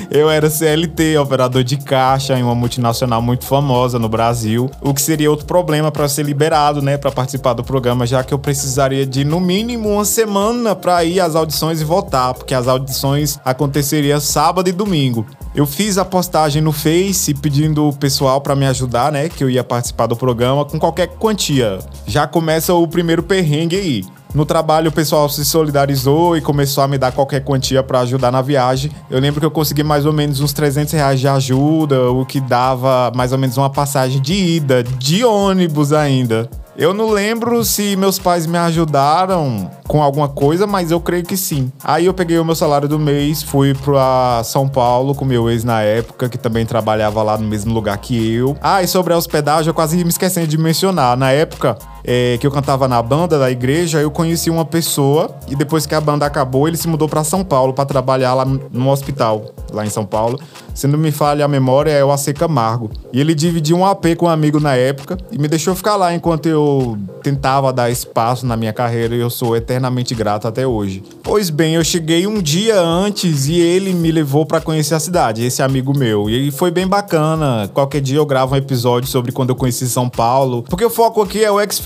Eu 0.10 0.30
era 0.30 0.50
CLT, 0.50 1.18
operador 1.18 1.66
de 1.66 1.76
caixa 1.76 2.40
em 2.40 2.44
uma 2.44 2.56
multinacional 2.56 3.22
muito 3.22 3.46
famosa 3.46 4.00
no 4.00 4.08
Brasil, 4.08 4.72
o 4.82 4.94
que 4.94 5.02
seria 5.02 5.30
outro 5.30 5.46
problema 5.46 5.92
para 5.92 6.08
ser 6.08 6.24
liberado, 6.24 6.82
né, 6.82 6.98
para 6.98 7.12
participar 7.12 7.54
do 7.54 7.64
programa, 7.64 8.08
já 8.08 8.24
que 8.24 8.34
eu 8.34 8.40
precisaria 8.40 9.06
de 9.06 9.26
no 9.26 9.42
mínimo 9.42 9.90
uma 9.90 10.06
semana 10.06 10.74
para 10.74 11.04
ir 11.04 11.20
às 11.20 11.36
audições 11.36 11.82
e 11.82 11.84
votar, 11.84 12.34
porque 12.34 12.54
as 12.54 12.70
audições 12.70 13.38
aconteceriam 13.44 14.20
sábado 14.22 14.70
e 14.70 14.72
domingo. 14.72 15.26
Eu 15.54 15.66
fiz 15.66 15.98
a 15.98 16.06
postagem 16.06 16.62
no 16.62 16.72
Face 16.72 17.34
pedindo 17.34 17.90
o 17.90 17.94
pessoal 17.94 18.40
para 18.40 18.56
me 18.56 18.66
ajudar, 18.66 19.12
né, 19.12 19.28
que 19.28 19.44
eu 19.44 19.50
ia 19.50 19.64
participar 19.64 20.08
do 20.08 20.16
programa 20.16 20.64
com 20.64 20.80
qualquer 20.80 21.08
quantia. 21.08 21.80
Já 22.06 22.26
começa 22.26 22.74
o 22.74 22.88
primeiro 22.88 23.24
perrengue 23.24 23.76
aí. 23.76 24.06
No 24.38 24.46
trabalho, 24.46 24.90
o 24.90 24.92
pessoal 24.92 25.28
se 25.30 25.44
solidarizou 25.44 26.38
e 26.38 26.42
começou 26.42 26.84
a 26.84 26.88
me 26.88 26.96
dar 26.96 27.12
qualquer 27.12 27.44
quantia 27.44 27.82
para 27.82 28.02
ajudar 28.02 28.32
na 28.32 28.40
viagem. 28.40 28.92
Eu 29.10 29.20
lembro 29.20 29.40
que 29.40 29.46
eu 29.48 29.50
consegui 29.50 29.82
mais 29.82 30.06
ou 30.06 30.14
menos 30.14 30.42
uns 30.42 30.54
300 30.54 30.94
reais 30.94 31.20
de 31.20 31.28
ajuda, 31.28 32.12
o 32.12 32.24
que 32.24 32.40
dava 32.40 33.12
mais 33.16 33.32
ou 33.32 33.40
menos 33.40 33.58
uma 33.58 33.72
passagem 33.72 34.22
de 34.22 34.36
ida, 34.36 34.84
de 34.84 35.26
ônibus 35.26 35.92
ainda. 35.92 36.48
Eu 36.78 36.94
não 36.94 37.10
lembro 37.10 37.66
se 37.66 37.96
meus 37.96 38.20
pais 38.20 38.46
me 38.46 38.56
ajudaram 38.56 39.68
com 39.88 40.04
alguma 40.04 40.30
coisa, 40.30 40.68
mas 40.68 40.92
eu 40.92 41.00
creio 41.00 41.24
que 41.24 41.36
sim. 41.36 41.72
Aí 41.84 42.06
eu 42.06 42.14
peguei 42.14 42.38
o 42.38 42.46
meu 42.46 42.54
salário 42.54 42.88
do 42.88 43.00
mês, 43.00 43.42
fui 43.42 43.74
pra 43.74 44.44
São 44.44 44.68
Paulo 44.68 45.16
com 45.16 45.26
meu 45.26 45.50
ex 45.50 45.64
na 45.64 45.82
época, 45.82 46.30
que 46.30 46.38
também 46.38 46.68
trabalhava 46.68 47.24
lá 47.24 47.36
no 47.36 47.48
mesmo 47.48 47.74
lugar 47.74 47.98
que 47.98 48.32
eu. 48.32 48.56
Ah, 48.62 48.84
e 48.84 48.88
sobre 48.88 49.12
a 49.12 49.18
hospedagem, 49.18 49.70
eu 49.70 49.74
quase 49.74 49.98
me 49.98 50.10
esquecendo 50.10 50.46
de 50.46 50.56
mencionar. 50.56 51.18
Na 51.18 51.32
época 51.32 51.76
é, 52.04 52.38
que 52.40 52.46
eu 52.46 52.52
cantava 52.52 52.88
na 52.88 53.02
banda 53.02 53.40
da 53.40 53.50
igreja, 53.50 54.00
eu 54.00 54.12
conheci 54.12 54.52
uma 54.52 54.66
pessoa 54.66 55.36
e 55.48 55.56
depois 55.56 55.88
que 55.88 55.96
a 55.96 56.02
banda 56.02 56.28
acabou, 56.28 56.68
ele 56.68 56.78
se 56.78 56.88
mudou 56.88 57.10
para 57.10 57.24
São 57.24 57.44
Paulo 57.44 57.74
para 57.74 57.86
trabalhar 57.86 58.36
lá 58.36 58.46
no 58.46 58.90
hospital, 58.92 59.46
lá 59.72 59.84
em 59.84 59.90
São 59.90 60.06
Paulo. 60.06 60.40
Se 60.76 60.86
não 60.86 61.00
me 61.00 61.12
falha 61.12 61.44
a 61.44 61.48
memória, 61.48 61.90
é 61.90 62.06
o 62.06 62.12
AC 62.12 62.34
Camargo. 62.34 62.92
E 63.12 63.20
ele 63.20 63.34
dividiu 63.34 63.78
um 63.78 63.86
AP 63.86 64.16
com 64.16 64.28
um 64.28 64.30
amigo 64.30 64.60
na 64.60 64.76
época 64.76 65.18
e 65.32 65.40
me 65.40 65.48
deixou 65.48 65.74
ficar 65.74 65.96
lá 65.96 66.14
enquanto 66.14 66.46
eu 66.46 66.67
tentava 67.24 67.74
dar 67.74 67.90
espaço 67.90 68.46
na 68.46 68.56
minha 68.56 68.74
carreira 68.74 69.16
e 69.16 69.20
eu 69.20 69.30
sou 69.30 69.56
eternamente 69.56 70.16
grato 70.16 70.48
até 70.48 70.66
hoje. 70.66 71.04
Pois 71.24 71.50
bem, 71.50 71.76
eu 71.76 71.84
cheguei 71.84 72.26
um 72.26 72.42
dia 72.42 72.80
antes 72.80 73.48
e 73.48 73.60
ele 73.60 73.94
me 73.94 74.12
levou 74.12 74.46
para 74.46 74.62
conhecer 74.62 74.96
a 74.96 75.00
cidade, 75.00 75.44
esse 75.44 75.62
amigo 75.62 75.98
meu. 75.98 76.30
E 76.30 76.52
foi 76.52 76.72
bem 76.72 76.88
bacana. 76.88 77.70
Qualquer 77.74 78.02
dia 78.02 78.18
eu 78.18 78.26
gravo 78.26 78.54
um 78.54 78.58
episódio 78.58 79.10
sobre 79.10 79.32
quando 79.32 79.50
eu 79.50 79.56
conheci 79.56 79.88
São 79.90 80.10
Paulo, 80.10 80.64
porque 80.64 80.86
o 80.86 80.90
foco 80.90 81.22
aqui 81.22 81.44
é 81.44 81.52
o 81.52 81.60
X. 81.60 81.82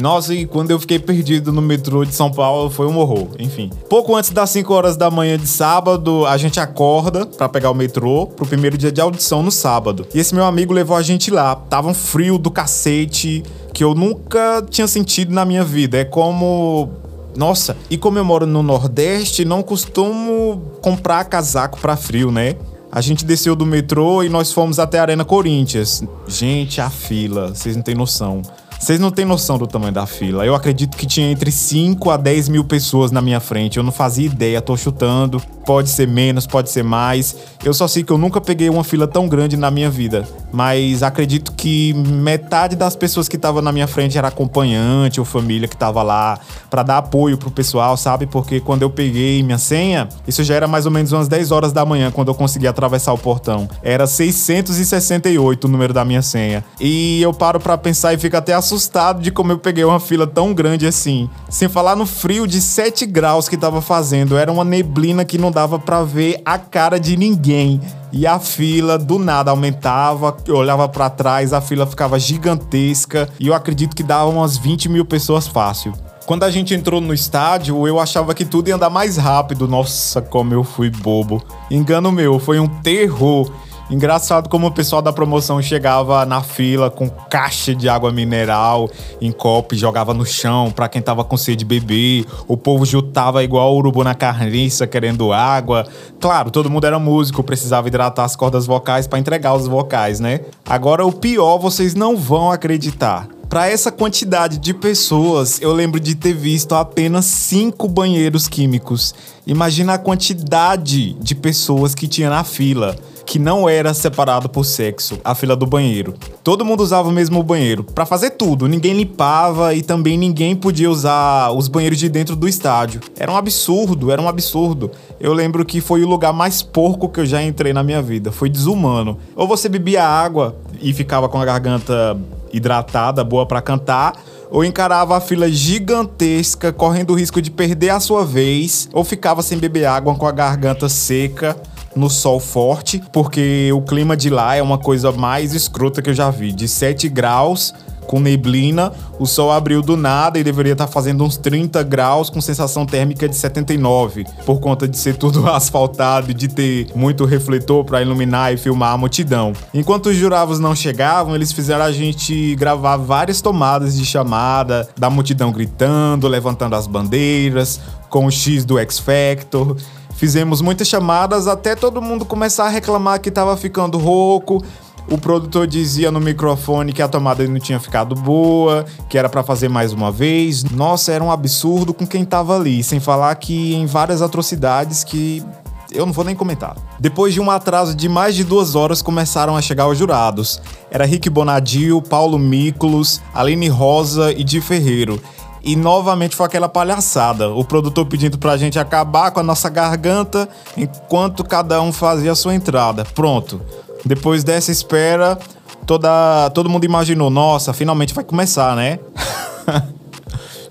Nossa, 0.00 0.34
e 0.34 0.46
quando 0.46 0.70
eu 0.70 0.78
fiquei 0.78 0.98
perdido 0.98 1.52
no 1.52 1.62
metrô 1.62 2.04
de 2.04 2.14
São 2.14 2.30
Paulo 2.30 2.70
foi 2.70 2.86
um 2.86 2.98
horror. 2.98 3.28
Enfim, 3.38 3.70
pouco 3.88 4.14
antes 4.14 4.30
das 4.30 4.50
5 4.50 4.72
horas 4.72 4.96
da 4.96 5.10
manhã 5.10 5.38
de 5.38 5.46
sábado, 5.46 6.26
a 6.26 6.36
gente 6.36 6.60
acorda 6.60 7.26
para 7.26 7.48
pegar 7.48 7.70
o 7.70 7.74
metrô 7.74 8.26
pro 8.26 8.46
primeiro 8.46 8.76
dia 8.76 8.92
de 8.92 9.00
audição 9.00 9.42
no 9.42 9.50
sábado. 9.50 10.06
E 10.14 10.18
esse 10.18 10.34
meu 10.34 10.44
amigo 10.44 10.72
levou 10.72 10.96
a 10.96 11.02
gente 11.02 11.30
lá. 11.30 11.54
Tava 11.54 11.88
um 11.88 11.94
frio 11.94 12.38
do 12.38 12.50
cacete 12.50 13.42
que 13.74 13.84
eu 13.84 13.94
nunca 13.94 14.64
tinha 14.70 14.86
sentido 14.86 15.34
na 15.34 15.44
minha 15.44 15.64
vida. 15.64 15.98
É 15.98 16.04
como 16.04 16.88
nossa, 17.36 17.76
e 17.90 17.98
como 17.98 18.16
eu 18.16 18.24
moro 18.24 18.46
no 18.46 18.62
Nordeste, 18.62 19.44
não 19.44 19.62
costumo 19.62 20.62
comprar 20.80 21.24
casaco 21.24 21.78
para 21.80 21.96
frio, 21.96 22.30
né? 22.30 22.54
A 22.92 23.00
gente 23.00 23.24
desceu 23.24 23.56
do 23.56 23.66
metrô 23.66 24.22
e 24.22 24.28
nós 24.28 24.52
fomos 24.52 24.78
até 24.78 25.00
a 25.00 25.02
Arena 25.02 25.24
Corinthians. 25.24 26.04
Gente, 26.28 26.80
a 26.80 26.88
fila, 26.88 27.48
vocês 27.48 27.74
não 27.74 27.82
têm 27.82 27.96
noção. 27.96 28.40
Vocês 28.78 29.00
não 29.00 29.10
têm 29.10 29.24
noção 29.24 29.58
do 29.58 29.66
tamanho 29.66 29.92
da 29.92 30.06
fila. 30.06 30.46
Eu 30.46 30.54
acredito 30.54 30.96
que 30.96 31.06
tinha 31.06 31.28
entre 31.28 31.50
5 31.50 32.08
a 32.10 32.16
10 32.16 32.48
mil 32.50 32.64
pessoas 32.64 33.10
na 33.10 33.20
minha 33.20 33.40
frente. 33.40 33.78
Eu 33.78 33.82
não 33.82 33.90
fazia 33.90 34.26
ideia, 34.26 34.62
tô 34.62 34.76
chutando. 34.76 35.42
Pode 35.64 35.88
ser 35.88 36.06
menos, 36.06 36.46
pode 36.46 36.70
ser 36.70 36.82
mais. 36.82 37.36
Eu 37.64 37.72
só 37.72 37.88
sei 37.88 38.02
que 38.02 38.12
eu 38.12 38.18
nunca 38.18 38.40
peguei 38.40 38.68
uma 38.68 38.84
fila 38.84 39.06
tão 39.06 39.26
grande 39.26 39.56
na 39.56 39.70
minha 39.70 39.88
vida. 39.88 40.28
Mas 40.52 41.02
acredito 41.02 41.52
que 41.52 41.94
metade 41.94 42.76
das 42.76 42.94
pessoas 42.94 43.28
que 43.28 43.36
estavam 43.36 43.62
na 43.62 43.72
minha 43.72 43.86
frente 43.86 44.18
era 44.18 44.28
acompanhante 44.28 45.18
ou 45.18 45.26
família 45.26 45.66
que 45.66 45.74
estava 45.74 46.02
lá 46.02 46.38
para 46.68 46.82
dar 46.82 46.98
apoio 46.98 47.38
pro 47.38 47.50
pessoal, 47.50 47.96
sabe? 47.96 48.26
Porque 48.26 48.60
quando 48.60 48.82
eu 48.82 48.90
peguei 48.90 49.42
minha 49.42 49.58
senha, 49.58 50.08
isso 50.28 50.44
já 50.44 50.54
era 50.54 50.68
mais 50.68 50.84
ou 50.84 50.92
menos 50.92 51.12
umas 51.12 51.28
10 51.28 51.50
horas 51.50 51.72
da 51.72 51.84
manhã 51.84 52.10
quando 52.10 52.28
eu 52.28 52.34
consegui 52.34 52.66
atravessar 52.66 53.12
o 53.12 53.18
portão. 53.18 53.68
Era 53.82 54.06
668 54.06 55.64
o 55.64 55.68
número 55.68 55.92
da 55.94 56.04
minha 56.04 56.22
senha. 56.22 56.64
E 56.78 57.22
eu 57.22 57.32
paro 57.32 57.58
para 57.58 57.78
pensar 57.78 58.12
e 58.12 58.18
fico 58.18 58.36
até 58.36 58.52
assustado 58.52 59.22
de 59.22 59.30
como 59.30 59.52
eu 59.52 59.58
peguei 59.58 59.84
uma 59.84 59.98
fila 59.98 60.26
tão 60.26 60.52
grande 60.52 60.86
assim. 60.86 61.28
Sem 61.48 61.68
falar 61.68 61.96
no 61.96 62.04
frio 62.06 62.46
de 62.46 62.60
7 62.60 63.06
graus 63.06 63.48
que 63.48 63.56
tava 63.56 63.80
fazendo. 63.80 64.36
Era 64.36 64.52
uma 64.52 64.64
neblina 64.64 65.24
que 65.24 65.38
não 65.38 65.50
dava 65.54 65.78
para 65.78 66.02
ver 66.02 66.42
a 66.44 66.58
cara 66.58 66.98
de 66.98 67.16
ninguém. 67.16 67.80
E 68.12 68.26
a 68.26 68.38
fila 68.38 68.98
do 68.98 69.18
nada 69.18 69.50
aumentava, 69.50 70.36
eu 70.46 70.56
olhava 70.56 70.88
para 70.88 71.08
trás, 71.08 71.52
a 71.52 71.60
fila 71.60 71.86
ficava 71.86 72.18
gigantesca 72.18 73.28
e 73.40 73.46
eu 73.46 73.54
acredito 73.54 73.96
que 73.96 74.02
dava 74.02 74.28
umas 74.28 74.56
20 74.58 74.88
mil 74.88 75.04
pessoas 75.04 75.46
fácil. 75.46 75.94
Quando 76.26 76.44
a 76.44 76.50
gente 76.50 76.74
entrou 76.74 77.00
no 77.00 77.12
estádio, 77.12 77.86
eu 77.86 78.00
achava 78.00 78.34
que 78.34 78.44
tudo 78.44 78.68
ia 78.68 78.76
andar 78.76 78.88
mais 78.88 79.16
rápido. 79.16 79.68
Nossa, 79.68 80.22
como 80.22 80.54
eu 80.54 80.64
fui 80.64 80.88
bobo. 80.90 81.42
Engano 81.70 82.10
meu, 82.10 82.38
foi 82.38 82.58
um 82.58 82.66
terror. 82.66 83.50
Engraçado 83.90 84.48
como 84.48 84.68
o 84.68 84.70
pessoal 84.70 85.02
da 85.02 85.12
promoção 85.12 85.60
chegava 85.60 86.24
na 86.24 86.42
fila 86.42 86.90
com 86.90 87.08
caixa 87.08 87.74
de 87.74 87.86
água 87.86 88.10
mineral 88.10 88.88
em 89.20 89.30
copo 89.30 89.74
e 89.74 89.78
jogava 89.78 90.14
no 90.14 90.24
chão 90.24 90.70
para 90.70 90.88
quem 90.88 91.02
tava 91.02 91.22
com 91.22 91.36
sede 91.36 91.58
de 91.58 91.64
beber. 91.66 92.24
O 92.48 92.56
povo 92.56 92.86
jutava 92.86 93.44
igual 93.44 93.76
urubu 93.76 94.02
na 94.02 94.14
carniça 94.14 94.86
querendo 94.86 95.32
água. 95.32 95.86
Claro, 96.18 96.50
todo 96.50 96.70
mundo 96.70 96.86
era 96.86 96.98
músico, 96.98 97.42
precisava 97.42 97.86
hidratar 97.86 98.24
as 98.24 98.34
cordas 98.34 98.64
vocais 98.64 99.06
para 99.06 99.18
entregar 99.18 99.54
os 99.54 99.66
vocais, 99.66 100.18
né? 100.18 100.40
Agora 100.64 101.04
o 101.04 101.12
pior 101.12 101.58
vocês 101.58 101.94
não 101.94 102.16
vão 102.16 102.50
acreditar. 102.50 103.28
Para 103.50 103.68
essa 103.68 103.92
quantidade 103.92 104.58
de 104.58 104.72
pessoas, 104.72 105.60
eu 105.60 105.72
lembro 105.72 106.00
de 106.00 106.14
ter 106.14 106.32
visto 106.32 106.74
apenas 106.74 107.26
cinco 107.26 107.86
banheiros 107.86 108.48
químicos. 108.48 109.14
Imagina 109.46 109.94
a 109.94 109.98
quantidade 109.98 111.12
de 111.12 111.34
pessoas 111.34 111.94
que 111.94 112.08
tinha 112.08 112.30
na 112.30 112.42
fila 112.42 112.96
que 113.26 113.38
não 113.38 113.68
era 113.68 113.94
separado 113.94 114.48
por 114.48 114.64
sexo, 114.64 115.18
a 115.24 115.34
fila 115.34 115.56
do 115.56 115.66
banheiro. 115.66 116.14
Todo 116.42 116.64
mundo 116.64 116.82
usava 116.82 117.08
o 117.08 117.12
mesmo 117.12 117.42
banheiro 117.42 117.84
para 117.84 118.06
fazer 118.06 118.30
tudo, 118.30 118.68
ninguém 118.68 118.94
limpava 118.94 119.74
e 119.74 119.82
também 119.82 120.16
ninguém 120.16 120.54
podia 120.54 120.90
usar 120.90 121.50
os 121.50 121.68
banheiros 121.68 121.98
de 121.98 122.08
dentro 122.08 122.36
do 122.36 122.48
estádio. 122.48 123.00
Era 123.18 123.32
um 123.32 123.36
absurdo, 123.36 124.10
era 124.10 124.20
um 124.20 124.28
absurdo. 124.28 124.90
Eu 125.18 125.32
lembro 125.32 125.64
que 125.64 125.80
foi 125.80 126.02
o 126.02 126.08
lugar 126.08 126.32
mais 126.32 126.62
porco 126.62 127.08
que 127.08 127.20
eu 127.20 127.26
já 127.26 127.42
entrei 127.42 127.72
na 127.72 127.82
minha 127.82 128.02
vida, 128.02 128.30
foi 128.30 128.48
desumano. 128.48 129.18
Ou 129.34 129.48
você 129.48 129.68
bebia 129.68 130.04
água 130.04 130.56
e 130.80 130.92
ficava 130.92 131.28
com 131.28 131.40
a 131.40 131.44
garganta 131.44 132.16
hidratada, 132.52 133.24
boa 133.24 133.44
para 133.46 133.60
cantar, 133.60 134.14
ou 134.50 134.64
encarava 134.64 135.16
a 135.16 135.20
fila 135.20 135.50
gigantesca, 135.50 136.72
correndo 136.72 137.10
o 137.10 137.14
risco 137.18 137.42
de 137.42 137.50
perder 137.50 137.90
a 137.90 137.98
sua 137.98 138.24
vez, 138.24 138.88
ou 138.92 139.02
ficava 139.02 139.42
sem 139.42 139.58
beber 139.58 139.86
água 139.86 140.14
com 140.14 140.26
a 140.26 140.32
garganta 140.32 140.88
seca 140.88 141.56
no 141.94 142.10
sol 142.10 142.40
forte, 142.40 143.02
porque 143.12 143.70
o 143.72 143.82
clima 143.82 144.16
de 144.16 144.30
lá 144.30 144.56
é 144.56 144.62
uma 144.62 144.78
coisa 144.78 145.12
mais 145.12 145.54
escrota 145.54 146.02
que 146.02 146.10
eu 146.10 146.14
já 146.14 146.30
vi. 146.30 146.52
De 146.52 146.68
7 146.68 147.08
graus 147.08 147.72
com 148.04 148.20
neblina, 148.20 148.92
o 149.18 149.26
sol 149.26 149.50
abriu 149.50 149.82
do 149.82 149.96
nada 149.96 150.38
e 150.38 150.44
deveria 150.44 150.72
estar 150.72 150.86
fazendo 150.86 151.24
uns 151.24 151.36
30 151.36 151.82
graus 151.82 152.30
com 152.30 152.40
sensação 152.40 152.86
térmica 152.86 153.28
de 153.28 153.34
79, 153.34 154.24
por 154.44 154.60
conta 154.60 154.86
de 154.86 154.96
ser 154.96 155.16
tudo 155.16 155.48
asfaltado 155.50 156.30
e 156.30 156.34
de 156.34 156.48
ter 156.48 156.88
muito 156.94 157.24
refletor 157.24 157.84
para 157.84 158.02
iluminar 158.02 158.52
e 158.52 158.56
filmar 158.56 158.92
a 158.92 158.98
multidão. 158.98 159.52
Enquanto 159.72 160.06
os 160.06 160.16
jurados 160.16 160.58
não 160.58 160.74
chegavam, 160.74 161.34
eles 161.34 161.52
fizeram 161.52 161.84
a 161.84 161.92
gente 161.92 162.54
gravar 162.56 162.96
várias 162.96 163.40
tomadas 163.40 163.96
de 163.96 164.04
chamada 164.04 164.88
da 164.96 165.08
multidão 165.08 165.50
gritando, 165.50 166.28
levantando 166.28 166.76
as 166.76 166.86
bandeiras, 166.86 167.80
com 168.08 168.26
o 168.26 168.30
X 168.30 168.64
do 168.64 168.78
X 168.78 168.98
Factor. 168.98 169.76
Fizemos 170.14 170.60
muitas 170.60 170.88
chamadas 170.88 171.46
até 171.46 171.74
todo 171.74 172.00
mundo 172.00 172.24
começar 172.24 172.66
a 172.66 172.68
reclamar 172.68 173.20
que 173.20 173.28
estava 173.28 173.56
ficando 173.56 173.98
rouco. 173.98 174.62
O 175.10 175.18
produtor 175.18 175.66
dizia 175.66 176.10
no 176.10 176.18
microfone 176.18 176.92
que 176.92 177.02
a 177.02 177.08
tomada 177.08 177.46
não 177.46 177.58
tinha 177.58 177.78
ficado 177.78 178.14
boa, 178.14 178.86
que 179.08 179.18
era 179.18 179.28
para 179.28 179.42
fazer 179.42 179.68
mais 179.68 179.92
uma 179.92 180.10
vez. 180.10 180.64
Nossa, 180.64 181.12
era 181.12 181.22
um 181.22 181.30
absurdo 181.30 181.92
com 181.92 182.06
quem 182.06 182.24
tava 182.24 182.56
ali, 182.56 182.82
sem 182.82 183.00
falar 183.00 183.34
que 183.34 183.74
em 183.74 183.84
várias 183.84 184.22
atrocidades 184.22 185.04
que 185.04 185.44
eu 185.92 186.06
não 186.06 186.12
vou 186.12 186.24
nem 186.24 186.34
comentar. 186.34 186.76
Depois 186.98 187.34
de 187.34 187.40
um 187.40 187.50
atraso 187.50 187.94
de 187.94 188.08
mais 188.08 188.34
de 188.34 188.44
duas 188.44 188.74
horas, 188.74 189.02
começaram 189.02 189.56
a 189.56 189.62
chegar 189.62 189.86
os 189.86 189.98
jurados. 189.98 190.60
Era 190.90 191.04
Rick 191.04 191.28
Bonadio, 191.28 192.00
Paulo 192.00 192.38
Miklos, 192.38 193.20
Aline 193.32 193.68
Rosa 193.68 194.32
e 194.32 194.42
Di 194.42 194.60
Ferreiro. 194.60 195.20
E 195.64 195.74
novamente 195.74 196.36
foi 196.36 196.44
aquela 196.44 196.68
palhaçada. 196.68 197.48
O 197.48 197.64
produtor 197.64 198.04
pedindo 198.04 198.36
pra 198.36 198.56
gente 198.58 198.78
acabar 198.78 199.30
com 199.30 199.40
a 199.40 199.42
nossa 199.42 199.70
garganta 199.70 200.46
enquanto 200.76 201.42
cada 201.42 201.80
um 201.80 201.90
fazia 201.90 202.32
a 202.32 202.34
sua 202.34 202.54
entrada. 202.54 203.04
Pronto. 203.14 203.62
Depois 204.04 204.44
dessa 204.44 204.70
espera, 204.70 205.38
toda, 205.86 206.50
todo 206.50 206.68
mundo 206.68 206.84
imaginou: 206.84 207.30
nossa, 207.30 207.72
finalmente 207.72 208.12
vai 208.12 208.22
começar, 208.22 208.76
né? 208.76 208.98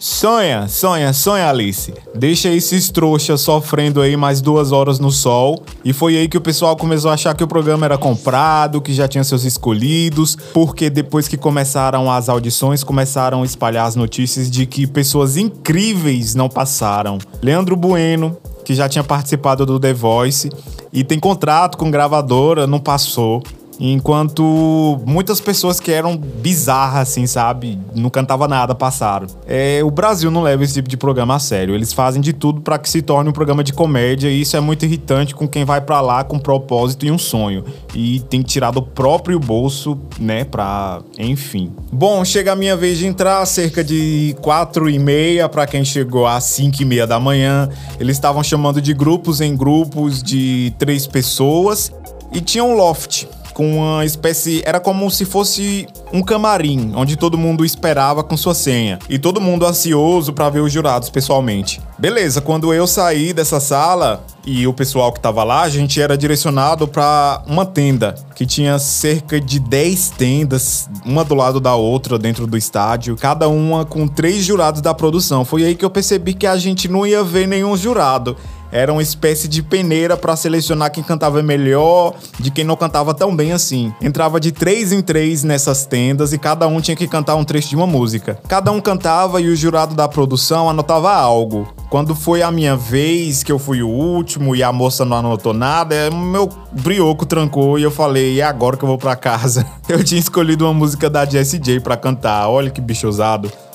Sonha, 0.06 0.68
sonha, 0.68 1.14
sonha, 1.14 1.48
Alice. 1.48 1.94
Deixa 2.14 2.50
esses 2.50 2.90
trouxas 2.90 3.40
sofrendo 3.40 4.02
aí 4.02 4.18
mais 4.18 4.42
duas 4.42 4.74
horas 4.74 5.00
no 5.00 5.10
sol. 5.10 5.64
E 5.82 5.94
foi 5.94 6.18
aí 6.18 6.28
que 6.28 6.38
o 6.38 6.42
pessoal 6.42 6.76
começou 6.76 7.10
a 7.10 7.14
achar 7.14 7.34
que 7.34 7.42
o 7.42 7.48
programa 7.48 7.86
era 7.86 7.98
comprado, 7.98 8.82
que 8.82 8.94
já 8.94 9.08
tinha 9.08 9.24
seus 9.24 9.46
escolhidos, 9.46 10.36
porque 10.54 10.90
depois 10.90 11.30
que 11.30 11.38
começaram 11.38 12.12
as 12.12 12.28
audições, 12.28 12.84
começaram 12.84 13.44
a 13.44 13.46
espalhar 13.46 13.88
as 13.88 13.96
notícias 13.96 14.52
de 14.52 14.66
que 14.66 14.86
pessoas 14.86 15.38
incríveis 15.38 16.36
não 16.36 16.50
passaram. 16.50 17.18
Leandro 17.42 17.78
Bueno, 17.78 18.36
que 18.66 18.76
já 18.76 18.90
tinha 18.90 19.06
participado 19.06 19.66
do 19.66 19.80
The 19.80 19.94
Voice 19.94 20.50
e 20.92 21.06
tem 21.06 21.18
contrato 21.18 21.78
com 21.78 21.90
gravadora, 21.90 22.68
não 22.68 22.78
passou. 22.78 23.42
Enquanto 23.86 25.02
muitas 25.06 25.42
pessoas 25.42 25.78
que 25.78 25.92
eram 25.92 26.16
bizarras, 26.16 27.10
assim, 27.10 27.28
sabe? 27.28 27.78
Não 27.94 28.10
cantava 28.10 28.48
nada, 28.48 28.74
passaram. 28.74 29.28
É, 29.46 29.82
o 29.84 29.92
Brasil 29.92 30.32
não 30.32 30.42
leva 30.42 30.64
esse 30.64 30.76
tipo 30.76 30.88
de 30.88 30.96
programa 30.96 31.36
a 31.36 31.40
sério. 31.40 31.76
Eles 31.76 31.92
fazem 31.92 32.22
de 32.22 32.32
tudo 32.32 32.62
para 32.62 32.78
que 32.80 32.90
se 32.90 33.02
torne 33.02 33.30
um 33.30 33.34
programa 33.34 33.62
de 33.62 33.74
comédia 33.74 34.30
e 34.30 34.40
isso 34.40 34.56
é 34.56 34.62
muito 34.62 34.86
irritante 34.86 35.36
com 35.36 35.50
quem 35.50 35.66
vai 35.66 35.82
para 35.82 36.00
lá 36.00 36.24
com 36.24 36.38
um 36.38 36.40
propósito 36.40 37.06
e 37.06 37.12
um 37.12 37.18
sonho. 37.18 37.66
E 37.94 38.22
tem 38.30 38.42
que 38.42 38.48
tirar 38.48 38.72
do 38.72 38.82
próprio 38.82 39.38
bolso, 39.38 40.00
né, 40.18 40.46
pra... 40.46 41.02
Enfim. 41.20 41.70
Bom, 41.92 42.24
chega 42.24 42.54
a 42.54 42.56
minha 42.56 42.78
vez 42.78 42.98
de 42.98 43.06
entrar, 43.06 43.46
cerca 43.46 43.84
de 43.84 44.34
quatro 44.42 44.90
e 44.90 44.98
meia 44.98 45.50
para 45.50 45.68
quem 45.68 45.84
chegou 45.84 46.26
às 46.26 46.46
cinco 46.46 46.82
e 46.82 46.86
meia 46.86 47.06
da 47.06 47.20
manhã. 47.20 47.68
Eles 48.00 48.16
estavam 48.16 48.42
chamando 48.42 48.82
de 48.82 48.94
grupos 48.94 49.42
em 49.42 49.58
grupos 49.58 50.24
de 50.24 50.74
três 50.80 51.06
pessoas 51.06 51.92
e 52.32 52.40
tinha 52.40 52.64
um 52.64 52.78
loft 52.78 53.28
com 53.54 53.78
uma 53.78 54.06
espécie. 54.06 54.62
Era 54.66 54.80
como 54.80 55.10
se 55.10 55.26
fosse 55.26 55.88
um 56.12 56.22
camarim, 56.22 56.92
onde 56.96 57.16
todo 57.16 57.38
mundo 57.38 57.64
esperava 57.64 58.24
com 58.24 58.36
sua 58.36 58.54
senha. 58.54 59.00
E 59.10 59.18
todo 59.18 59.40
mundo 59.40 59.66
ansioso 59.66 60.34
para 60.34 60.50
ver 60.50 60.62
os 60.62 60.72
jurados 60.72 61.10
pessoalmente. 61.10 61.82
Beleza, 61.98 62.42
quando 62.42 62.74
eu 62.74 62.86
saí 62.88 63.32
dessa 63.32 63.60
sala 63.60 64.26
e 64.46 64.68
o 64.68 64.74
pessoal 64.74 65.12
que 65.14 65.20
tava 65.20 65.44
lá, 65.44 65.62
a 65.62 65.70
gente 65.70 66.02
era 66.02 66.18
direcionado 66.18 66.88
para 66.88 67.42
uma 67.48 67.66
tenda 67.66 68.16
que 68.36 68.46
tinha 68.46 68.78
cerca 68.80 69.40
de 69.40 69.60
10 69.60 70.10
tendas, 70.12 70.90
uma 71.06 71.24
do 71.24 71.36
lado 71.36 71.60
da 71.60 71.76
outra 71.76 72.20
dentro 72.20 72.46
do 72.46 72.58
estádio, 72.58 73.16
cada 73.16 73.48
uma 73.48 73.86
com 73.86 74.08
três 74.08 74.44
jurados 74.44 74.82
da 74.82 74.94
produção. 74.94 75.46
Foi 75.46 75.64
aí 75.64 75.76
que 75.76 75.86
eu 75.86 75.90
percebi 75.90 76.34
que 76.34 76.48
a 76.48 76.58
gente 76.58 76.88
não 76.88 77.08
ia 77.08 77.24
ver 77.24 77.48
nenhum 77.48 77.78
jurado 77.78 78.36
era 78.74 78.92
uma 78.92 79.04
espécie 79.04 79.48
de 79.48 79.62
peneira 79.62 80.18
para 80.18 80.36
selecionar 80.36 80.92
quem 80.92 81.04
cantava 81.04 81.44
melhor, 81.44 82.16
de 82.40 82.50
quem 82.50 82.66
não 82.66 82.76
cantava 82.76 83.14
tão 83.14 83.36
bem 83.36 83.52
assim. 83.52 83.94
Entrava 84.02 84.40
de 84.40 84.52
três 84.52 84.92
em 84.92 85.00
três 85.00 85.44
nessas 85.44 85.86
tendas 85.86 86.34
e 86.34 86.40
cada 86.40 86.66
um 86.66 86.82
tinha 86.82 86.98
que 86.98 87.08
cantar 87.08 87.36
um 87.36 87.44
trecho 87.44 87.70
de 87.70 87.76
uma 87.76 87.86
música. 87.86 88.40
Cada 88.48 88.72
um 88.72 88.82
cantava 88.82 89.40
e 89.40 89.48
o 89.48 89.56
jurado 89.56 89.94
da 89.94 90.08
produção 90.08 90.68
anotava 90.68 91.14
algo. 91.14 91.72
Quando 91.92 92.16
foi 92.16 92.42
a 92.42 92.50
minha 92.50 92.76
vez, 92.76 93.44
que 93.44 93.52
eu 93.52 93.60
fui 93.60 93.84
o 93.84 93.88
último 93.88 94.56
e 94.56 94.64
a 94.64 94.72
moça 94.74 95.06
não 95.06 95.18
anotou 95.18 95.54
nada, 95.54 96.10
meu 96.10 96.50
brioco 96.72 97.28
trancou 97.28 97.78
e 97.78 97.84
eu 97.84 97.92
falei, 97.92 98.34
e 98.34 98.42
agora 98.42 98.76
que 98.76 98.84
eu 98.84 98.90
vou 98.90 98.98
para 98.98 99.16
casa? 99.16 99.64
Eu 99.88 100.04
tinha 100.04 100.20
escolhido 100.20 100.66
uma 100.66 100.74
música 100.74 101.10
da 101.10 101.26
Jessie 101.26 101.60
J 101.60 101.80
para 101.80 101.96
cantar. 101.96 102.50
Olha 102.50 102.72
que 102.72 102.82
bicho. 102.82 103.04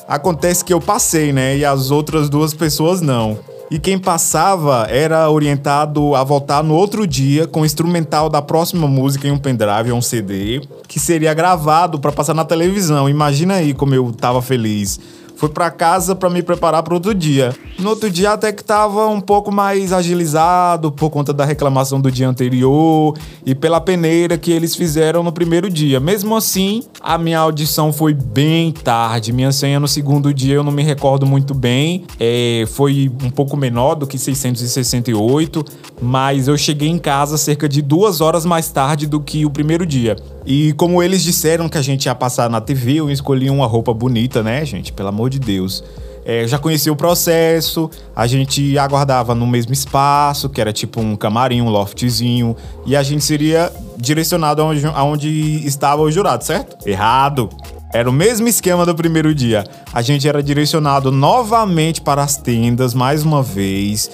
Acontece 0.09 0.64
que 0.64 0.73
eu 0.73 0.81
passei, 0.81 1.33
né? 1.33 1.59
E 1.59 1.64
as 1.67 1.90
outras 1.90 2.31
duas 2.31 2.55
pessoas 2.55 3.02
não. 3.02 3.38
E 3.71 3.79
quem 3.79 3.99
passava 3.99 4.87
era 4.89 5.29
orientado 5.29 6.15
a 6.15 6.25
voltar 6.25 6.65
no 6.65 6.75
outro 6.75 7.07
dia 7.07 7.47
com 7.47 7.61
o 7.61 7.67
instrumental 7.67 8.31
da 8.31 8.41
próxima 8.41 8.87
música 8.87 9.29
em 9.29 9.31
um 9.31 9.39
pendrive 9.39 9.93
ou 9.93 9.99
um 9.99 10.03
CD, 10.03 10.63
que 10.87 10.99
seria 10.99 11.35
gravado 11.35 12.01
para 12.01 12.11
passar 12.11 12.33
na 12.33 12.47
televisão. 12.47 13.11
Imagina 13.11 13.55
aí 13.55 13.75
como 13.75 13.95
eu 13.95 14.11
tava 14.11 14.41
feliz. 14.41 14.99
Fui 15.38 15.49
para 15.49 15.71
casa 15.71 16.16
para 16.16 16.28
me 16.28 16.42
preparar 16.42 16.83
para 16.83 16.92
outro 16.95 17.14
dia. 17.14 17.54
No 17.78 17.90
outro 17.90 18.11
dia 18.11 18.33
até 18.33 18.52
que 18.52 18.64
tava 18.64 19.07
um 19.07 19.21
pouco 19.21 19.52
mais 19.52 19.92
agilizado 19.92 20.90
por 20.90 21.11
conta 21.11 21.33
da 21.33 21.45
reclamação 21.45 22.00
do 22.00 22.11
dia 22.11 22.28
anterior 22.28 23.16
e 23.47 23.54
pela 23.54 23.80
peneira 23.80 24.37
que 24.37 24.50
eles 24.50 24.75
fizeram 24.75 25.23
no 25.23 25.30
primeiro 25.30 25.71
dia. 25.71 26.00
Mesmo 26.00 26.37
assim, 26.37 26.83
a 27.00 27.16
minha 27.16 27.38
audição 27.38 27.92
foi 27.92 28.12
bem 28.12 28.73
tarde. 28.73 29.33
Minha 29.33 29.52
senha 29.52 29.78
no 29.78 29.87
segundo 29.87 30.35
dia 30.35 30.57
eu 30.57 30.64
não 30.64 30.73
me 30.73 30.83
recordo 30.83 31.25
muito 31.25 31.54
bem. 31.54 32.04
É, 32.18 32.64
foi 32.73 33.09
um 33.23 33.30
pouco 33.30 33.57
menor 33.57 33.95
do 33.95 34.09
que 34.09 34.18
668, 34.18 35.64
mas 36.02 36.49
eu 36.49 36.59
cheguei 36.59 36.88
em 36.88 36.99
casa 36.99 37.38
cerca 37.38 37.68
de 37.68 37.80
duas 37.80 38.21
horas 38.21 38.45
mais 38.45 38.73
tarde 38.73 39.07
do 39.07 39.21
que 39.21 39.47
o 39.47 39.50
primeiro 39.50 39.87
dia. 39.87 40.16
E 40.50 40.73
como 40.73 41.02
eles 41.02 41.23
disseram 41.23 41.69
que 41.69 41.76
a 41.76 41.83
gente 41.83 42.07
ia 42.07 42.14
passar 42.14 42.49
na 42.49 42.59
TV, 42.59 42.95
eu 42.95 43.11
escolhi 43.11 43.50
uma 43.50 43.67
roupa 43.67 43.93
bonita, 43.93 44.43
né, 44.43 44.64
gente? 44.64 44.90
Pelo 44.95 45.11
amor 45.11 45.28
de 45.28 45.38
Deus. 45.38 45.85
É, 46.25 46.49
já 46.49 46.59
conhecia 46.59 46.90
o 46.90 46.97
processo, 46.97 47.90
a 48.17 48.26
gente 48.26 48.78
aguardava 48.78 49.35
no 49.35 49.47
mesmo 49.47 49.75
espaço, 49.75 50.49
que 50.49 50.59
era 50.59 50.73
tipo 50.73 51.02
um 51.02 51.14
camarim, 51.17 51.61
um 51.61 51.69
loftzinho, 51.69 52.57
e 52.87 52.97
a 52.97 53.02
gente 53.02 53.23
seria 53.25 53.71
direcionado 53.99 54.62
aonde, 54.62 54.87
aonde 54.87 55.28
estava 55.67 56.00
o 56.00 56.11
jurado, 56.11 56.43
certo? 56.43 56.78
Errado! 56.88 57.50
Era 57.93 58.09
o 58.09 58.12
mesmo 58.12 58.49
esquema 58.49 58.87
do 58.87 58.95
primeiro 58.95 59.35
dia. 59.35 59.64
A 59.93 60.00
gente 60.00 60.26
era 60.26 60.43
direcionado 60.43 61.12
novamente 61.12 62.00
para 62.00 62.23
as 62.23 62.38
tendas, 62.38 62.95
mais 62.95 63.23
uma 63.23 63.43
vez 63.43 64.11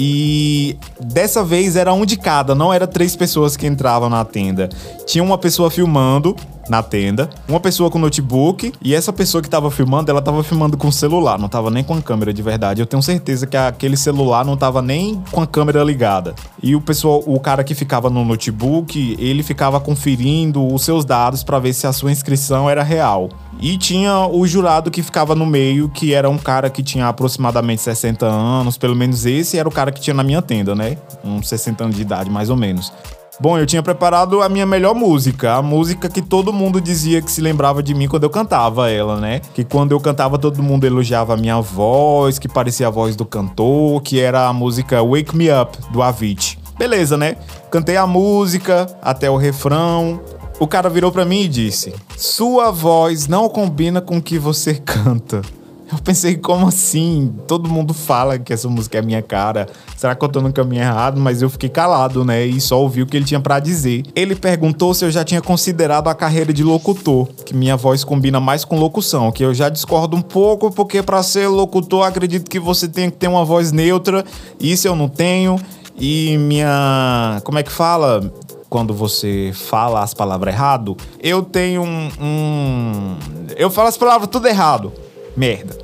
E 0.00 0.76
dessa 1.00 1.42
vez 1.42 1.74
era 1.74 1.92
um 1.92 2.06
de 2.06 2.16
cada, 2.16 2.54
não 2.54 2.72
era 2.72 2.86
três 2.86 3.16
pessoas 3.16 3.56
que 3.56 3.66
entravam 3.66 4.08
na 4.08 4.24
tenda. 4.24 4.68
Tinha 5.04 5.24
uma 5.24 5.36
pessoa 5.36 5.72
filmando 5.72 6.36
na 6.68 6.82
tenda, 6.82 7.28
uma 7.48 7.60
pessoa 7.60 7.90
com 7.90 7.98
notebook 7.98 8.72
e 8.82 8.94
essa 8.94 9.12
pessoa 9.12 9.42
que 9.42 9.48
tava 9.48 9.70
filmando, 9.70 10.10
ela 10.10 10.22
tava 10.22 10.42
filmando 10.42 10.76
com 10.76 10.90
celular, 10.90 11.38
não 11.38 11.48
tava 11.48 11.70
nem 11.70 11.84
com 11.84 11.94
a 11.94 12.02
câmera 12.02 12.32
de 12.32 12.42
verdade. 12.42 12.80
Eu 12.80 12.86
tenho 12.86 13.02
certeza 13.02 13.46
que 13.46 13.56
aquele 13.56 13.96
celular 13.96 14.44
não 14.44 14.56
tava 14.56 14.82
nem 14.82 15.22
com 15.30 15.40
a 15.40 15.46
câmera 15.46 15.82
ligada. 15.82 16.34
E 16.62 16.74
o 16.74 16.80
pessoal, 16.80 17.22
o 17.26 17.38
cara 17.40 17.64
que 17.64 17.74
ficava 17.74 18.10
no 18.10 18.24
notebook, 18.24 19.16
ele 19.18 19.42
ficava 19.42 19.80
conferindo 19.80 20.66
os 20.66 20.82
seus 20.82 21.04
dados 21.04 21.42
para 21.42 21.58
ver 21.58 21.72
se 21.72 21.86
a 21.86 21.92
sua 21.92 22.10
inscrição 22.12 22.68
era 22.68 22.82
real. 22.82 23.28
E 23.60 23.76
tinha 23.76 24.26
o 24.26 24.46
jurado 24.46 24.90
que 24.90 25.02
ficava 25.02 25.34
no 25.34 25.44
meio, 25.44 25.88
que 25.88 26.14
era 26.14 26.30
um 26.30 26.38
cara 26.38 26.70
que 26.70 26.82
tinha 26.82 27.08
aproximadamente 27.08 27.82
60 27.82 28.24
anos, 28.24 28.78
pelo 28.78 28.94
menos 28.94 29.26
esse 29.26 29.58
era 29.58 29.68
o 29.68 29.72
cara 29.72 29.90
que 29.90 30.00
tinha 30.00 30.14
na 30.14 30.22
minha 30.22 30.40
tenda, 30.40 30.74
né? 30.74 30.96
Uns 31.24 31.48
60 31.48 31.84
anos 31.84 31.96
de 31.96 32.02
idade, 32.02 32.30
mais 32.30 32.50
ou 32.50 32.56
menos. 32.56 32.92
Bom, 33.40 33.56
eu 33.56 33.64
tinha 33.64 33.80
preparado 33.82 34.42
a 34.42 34.48
minha 34.48 34.66
melhor 34.66 34.96
música, 34.96 35.54
a 35.54 35.62
música 35.62 36.08
que 36.08 36.20
todo 36.20 36.52
mundo 36.52 36.80
dizia 36.80 37.22
que 37.22 37.30
se 37.30 37.40
lembrava 37.40 37.80
de 37.80 37.94
mim 37.94 38.08
quando 38.08 38.24
eu 38.24 38.30
cantava 38.30 38.90
ela, 38.90 39.20
né? 39.20 39.40
Que 39.54 39.62
quando 39.62 39.92
eu 39.92 40.00
cantava 40.00 40.36
todo 40.36 40.60
mundo 40.60 40.84
elogiava 40.84 41.34
a 41.34 41.36
minha 41.36 41.60
voz, 41.60 42.36
que 42.36 42.48
parecia 42.48 42.88
a 42.88 42.90
voz 42.90 43.14
do 43.14 43.24
cantor, 43.24 44.02
que 44.02 44.18
era 44.18 44.48
a 44.48 44.52
música 44.52 45.00
Wake 45.04 45.36
Me 45.36 45.46
Up 45.52 45.78
do 45.92 46.02
Avicii. 46.02 46.58
Beleza, 46.76 47.16
né? 47.16 47.36
Cantei 47.70 47.96
a 47.96 48.08
música 48.08 48.86
até 49.00 49.30
o 49.30 49.36
refrão. 49.36 50.20
O 50.58 50.66
cara 50.66 50.90
virou 50.90 51.12
para 51.12 51.24
mim 51.24 51.42
e 51.42 51.48
disse: 51.48 51.94
"Sua 52.16 52.72
voz 52.72 53.28
não 53.28 53.48
combina 53.48 54.00
com 54.00 54.16
o 54.16 54.22
que 54.22 54.36
você 54.36 54.74
canta". 54.84 55.42
Eu 55.90 55.98
pensei, 55.98 56.36
como 56.36 56.68
assim? 56.68 57.34
Todo 57.46 57.68
mundo 57.68 57.94
fala 57.94 58.38
que 58.38 58.52
essa 58.52 58.68
música 58.68 58.98
é 58.98 59.02
minha 59.02 59.22
cara. 59.22 59.66
Será 59.96 60.14
que 60.14 60.22
eu 60.22 60.28
tô 60.28 60.42
no 60.42 60.52
caminho 60.52 60.82
errado? 60.82 61.18
Mas 61.18 61.40
eu 61.40 61.48
fiquei 61.48 61.70
calado, 61.70 62.26
né? 62.26 62.44
E 62.44 62.60
só 62.60 62.78
ouvi 62.78 63.00
o 63.00 63.06
que 63.06 63.16
ele 63.16 63.24
tinha 63.24 63.40
para 63.40 63.58
dizer. 63.58 64.02
Ele 64.14 64.36
perguntou 64.36 64.92
se 64.92 65.06
eu 65.06 65.10
já 65.10 65.24
tinha 65.24 65.40
considerado 65.40 66.08
a 66.08 66.14
carreira 66.14 66.52
de 66.52 66.62
locutor, 66.62 67.26
que 67.44 67.54
minha 67.54 67.74
voz 67.74 68.04
combina 68.04 68.38
mais 68.38 68.66
com 68.66 68.78
locução, 68.78 69.32
que 69.32 69.42
eu 69.42 69.54
já 69.54 69.70
discordo 69.70 70.14
um 70.14 70.20
pouco, 70.20 70.70
porque 70.70 71.02
para 71.02 71.22
ser 71.22 71.48
locutor 71.48 72.06
acredito 72.06 72.50
que 72.50 72.60
você 72.60 72.86
tem 72.86 73.08
que 73.08 73.16
ter 73.16 73.28
uma 73.28 73.44
voz 73.44 73.72
neutra. 73.72 74.24
Isso 74.60 74.86
eu 74.86 74.94
não 74.94 75.08
tenho. 75.08 75.58
E 75.98 76.36
minha. 76.36 77.40
Como 77.44 77.58
é 77.58 77.62
que 77.62 77.72
fala? 77.72 78.30
quando 78.68 78.92
você 78.92 79.50
fala 79.54 80.02
as 80.02 80.12
palavras 80.12 80.52
errado, 80.52 80.94
eu 81.22 81.42
tenho 81.42 81.80
um, 81.80 82.10
um, 82.20 83.16
Eu 83.56 83.70
falo 83.70 83.88
as 83.88 83.96
palavras 83.96 84.28
tudo 84.28 84.46
errado 84.46 84.92
merda. 85.38 85.76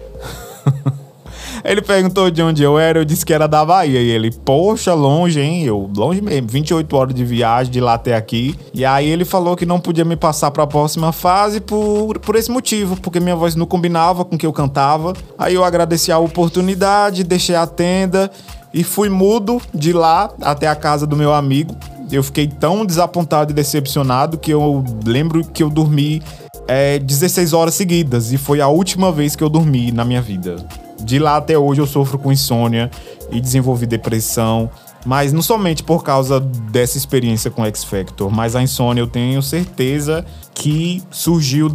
ele 1.64 1.80
perguntou 1.80 2.30
de 2.30 2.42
onde 2.42 2.62
eu 2.62 2.78
era, 2.78 2.98
eu 2.98 3.04
disse 3.04 3.24
que 3.24 3.32
era 3.32 3.46
da 3.46 3.64
Bahia. 3.64 4.00
E 4.00 4.10
ele, 4.10 4.30
poxa, 4.30 4.92
longe, 4.92 5.40
hein? 5.40 5.64
Eu, 5.64 5.90
longe 5.96 6.20
mesmo, 6.20 6.48
28 6.48 6.96
horas 6.96 7.14
de 7.14 7.24
viagem 7.24 7.72
de 7.72 7.80
lá 7.80 7.94
até 7.94 8.14
aqui. 8.14 8.54
E 8.74 8.84
aí 8.84 9.08
ele 9.08 9.24
falou 9.24 9.56
que 9.56 9.64
não 9.64 9.80
podia 9.80 10.04
me 10.04 10.16
passar 10.16 10.50
para 10.50 10.64
a 10.64 10.66
próxima 10.66 11.12
fase 11.12 11.60
por, 11.60 12.18
por 12.18 12.36
esse 12.36 12.50
motivo, 12.50 13.00
porque 13.00 13.20
minha 13.20 13.36
voz 13.36 13.54
não 13.54 13.66
combinava 13.66 14.24
com 14.24 14.36
o 14.36 14.38
que 14.38 14.46
eu 14.46 14.52
cantava. 14.52 15.14
Aí 15.38 15.54
eu 15.54 15.64
agradeci 15.64 16.12
a 16.12 16.18
oportunidade, 16.18 17.24
deixei 17.24 17.54
a 17.54 17.66
tenda 17.66 18.30
e 18.72 18.82
fui 18.82 19.08
mudo 19.08 19.62
de 19.72 19.92
lá 19.92 20.30
até 20.42 20.66
a 20.66 20.74
casa 20.74 21.06
do 21.06 21.16
meu 21.16 21.32
amigo. 21.32 21.74
Eu 22.10 22.22
fiquei 22.22 22.46
tão 22.46 22.84
desapontado 22.84 23.52
e 23.52 23.54
decepcionado 23.54 24.36
que 24.36 24.50
eu 24.50 24.84
lembro 25.04 25.44
que 25.44 25.62
eu 25.62 25.70
dormi 25.70 26.22
é, 26.66 26.98
16 26.98 27.52
horas 27.52 27.74
seguidas 27.74 28.32
e 28.32 28.38
foi 28.38 28.60
a 28.60 28.68
última 28.68 29.12
vez 29.12 29.36
que 29.36 29.42
eu 29.44 29.48
dormi 29.48 29.92
na 29.92 30.04
minha 30.04 30.22
vida. 30.22 30.56
De 31.00 31.18
lá 31.18 31.36
até 31.36 31.58
hoje 31.58 31.80
eu 31.80 31.86
sofro 31.86 32.18
com 32.18 32.32
insônia 32.32 32.90
e 33.30 33.40
desenvolvi 33.40 33.86
depressão, 33.86 34.70
mas 35.04 35.32
não 35.32 35.42
somente 35.42 35.82
por 35.82 36.02
causa 36.02 36.40
dessa 36.40 36.96
experiência 36.96 37.50
com 37.50 37.64
X 37.64 37.84
Factor, 37.84 38.30
mas 38.30 38.56
a 38.56 38.62
insônia 38.62 39.02
eu 39.02 39.06
tenho 39.06 39.42
certeza 39.42 40.24
que 40.54 41.02
surgiu 41.10 41.74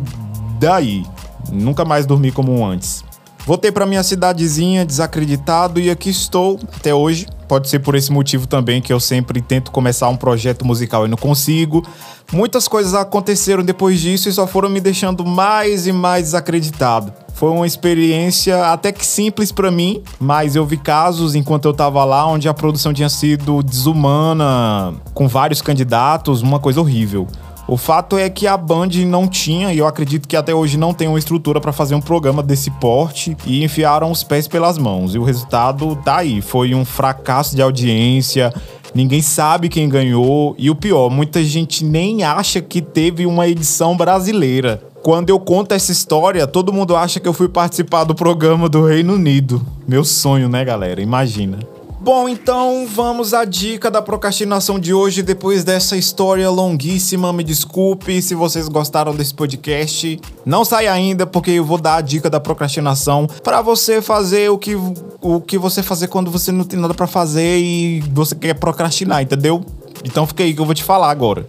daí. 0.59 1.05
Nunca 1.51 1.85
mais 1.85 2.05
dormi 2.05 2.31
como 2.31 2.65
antes. 2.65 3.03
Voltei 3.45 3.71
para 3.71 3.85
minha 3.85 4.03
cidadezinha 4.03 4.85
desacreditado 4.85 5.79
e 5.79 5.89
aqui 5.89 6.09
estou 6.09 6.59
até 6.75 6.93
hoje. 6.93 7.25
Pode 7.49 7.67
ser 7.67 7.79
por 7.79 7.95
esse 7.95 8.11
motivo 8.11 8.45
também 8.45 8.79
que 8.79 8.93
eu 8.93 8.99
sempre 8.99 9.41
tento 9.41 9.71
começar 9.71 10.07
um 10.07 10.15
projeto 10.15 10.63
musical 10.63 11.07
e 11.07 11.09
não 11.09 11.17
consigo. 11.17 11.83
Muitas 12.31 12.67
coisas 12.67 12.93
aconteceram 12.93 13.63
depois 13.63 13.99
disso 13.99 14.29
e 14.29 14.31
só 14.31 14.45
foram 14.45 14.69
me 14.69 14.79
deixando 14.79 15.25
mais 15.25 15.87
e 15.87 15.91
mais 15.91 16.25
desacreditado. 16.25 17.11
Foi 17.33 17.49
uma 17.49 17.65
experiência 17.65 18.71
até 18.71 18.91
que 18.91 19.03
simples 19.03 19.51
para 19.51 19.71
mim, 19.71 20.03
mas 20.19 20.55
eu 20.55 20.63
vi 20.63 20.77
casos 20.77 21.33
enquanto 21.33 21.65
eu 21.65 21.73
tava 21.73 22.05
lá 22.05 22.27
onde 22.27 22.47
a 22.47 22.53
produção 22.53 22.93
tinha 22.93 23.09
sido 23.09 23.63
desumana, 23.63 24.93
com 25.15 25.27
vários 25.27 25.59
candidatos, 25.59 26.43
uma 26.43 26.59
coisa 26.59 26.79
horrível. 26.79 27.25
O 27.69 27.77
fato 27.77 28.17
é 28.17 28.27
que 28.31 28.47
a 28.47 28.57
Band 28.57 28.89
não 29.05 29.27
tinha, 29.27 29.71
e 29.71 29.77
eu 29.77 29.85
acredito 29.85 30.27
que 30.27 30.35
até 30.35 30.55
hoje 30.55 30.75
não 30.75 30.91
tem 30.91 31.07
uma 31.07 31.19
estrutura 31.19 31.61
para 31.61 31.71
fazer 31.71 31.93
um 31.93 32.01
programa 32.01 32.41
desse 32.41 32.71
porte, 32.71 33.37
e 33.45 33.63
enfiaram 33.63 34.09
os 34.09 34.23
pés 34.23 34.47
pelas 34.47 34.79
mãos. 34.79 35.13
E 35.13 35.19
o 35.19 35.23
resultado 35.23 35.95
tá 35.97 36.17
aí. 36.17 36.41
Foi 36.41 36.73
um 36.73 36.83
fracasso 36.83 37.55
de 37.55 37.61
audiência. 37.61 38.51
Ninguém 38.91 39.21
sabe 39.21 39.69
quem 39.69 39.87
ganhou. 39.87 40.55
E 40.57 40.71
o 40.71 40.75
pior, 40.75 41.11
muita 41.11 41.43
gente 41.43 41.85
nem 41.85 42.23
acha 42.23 42.59
que 42.59 42.81
teve 42.81 43.27
uma 43.27 43.47
edição 43.47 43.95
brasileira. 43.95 44.81
Quando 45.03 45.29
eu 45.29 45.39
conto 45.39 45.73
essa 45.73 45.91
história, 45.91 46.47
todo 46.47 46.73
mundo 46.73 46.95
acha 46.95 47.19
que 47.19 47.27
eu 47.27 47.33
fui 47.33 47.47
participar 47.47 48.03
do 48.03 48.15
programa 48.15 48.67
do 48.67 48.83
Reino 48.83 49.13
Unido. 49.13 49.63
Meu 49.87 50.03
sonho, 50.03 50.49
né, 50.49 50.65
galera? 50.65 51.01
Imagina. 51.01 51.59
Bom, 52.01 52.29
então 52.29 52.87
vamos 52.87 53.33
à 53.33 53.43
dica 53.43 53.91
da 53.91 54.01
procrastinação 54.01 54.79
de 54.79 54.93
hoje. 54.93 55.21
Depois 55.21 55.65
dessa 55.65 55.97
história 55.97 56.49
longuíssima, 56.49 57.33
me 57.33 57.43
desculpe 57.43 58.21
se 58.21 58.33
vocês 58.33 58.69
gostaram 58.69 59.13
desse 59.13 59.33
podcast. 59.33 60.17
Não 60.45 60.63
sai 60.63 60.87
ainda, 60.87 61.27
porque 61.27 61.51
eu 61.51 61.65
vou 61.65 61.77
dar 61.77 61.95
a 61.95 62.01
dica 62.01 62.29
da 62.29 62.39
procrastinação 62.39 63.27
para 63.43 63.61
você 63.61 64.01
fazer 64.01 64.49
o 64.49 64.57
que, 64.57 64.77
o 65.19 65.41
que 65.41 65.57
você 65.57 65.83
fazer 65.83 66.07
quando 66.07 66.31
você 66.31 66.53
não 66.53 66.63
tem 66.63 66.79
nada 66.79 66.93
para 66.93 67.05
fazer 67.05 67.59
e 67.59 67.99
você 68.13 68.33
quer 68.33 68.53
procrastinar, 68.53 69.21
entendeu? 69.21 69.61
Então 70.05 70.25
fica 70.25 70.43
aí 70.43 70.53
que 70.53 70.61
eu 70.61 70.65
vou 70.65 70.73
te 70.73 70.85
falar 70.85 71.11
agora. 71.11 71.45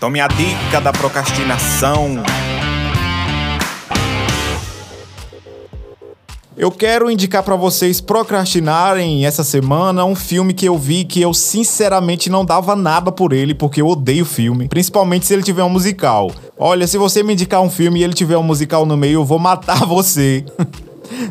Tome 0.00 0.20
a 0.20 0.26
dica 0.26 0.80
da 0.80 0.92
procrastinação. 0.92 2.22
Eu 6.58 6.72
quero 6.72 7.08
indicar 7.08 7.44
para 7.44 7.54
vocês 7.54 8.00
procrastinarem 8.00 9.24
essa 9.24 9.44
semana 9.44 10.04
um 10.04 10.16
filme 10.16 10.52
que 10.52 10.66
eu 10.66 10.76
vi 10.76 11.04
que 11.04 11.20
eu 11.20 11.32
sinceramente 11.32 12.28
não 12.28 12.44
dava 12.44 12.74
nada 12.74 13.12
por 13.12 13.32
ele, 13.32 13.54
porque 13.54 13.80
eu 13.80 13.86
odeio 13.86 14.24
filme, 14.24 14.66
principalmente 14.66 15.24
se 15.24 15.32
ele 15.32 15.44
tiver 15.44 15.62
um 15.62 15.70
musical. 15.70 16.32
Olha, 16.58 16.84
se 16.88 16.98
você 16.98 17.22
me 17.22 17.34
indicar 17.34 17.60
um 17.60 17.70
filme 17.70 18.00
e 18.00 18.02
ele 18.02 18.12
tiver 18.12 18.36
um 18.36 18.42
musical 18.42 18.84
no 18.84 18.96
meio, 18.96 19.20
eu 19.20 19.24
vou 19.24 19.38
matar 19.38 19.86
você. 19.86 20.44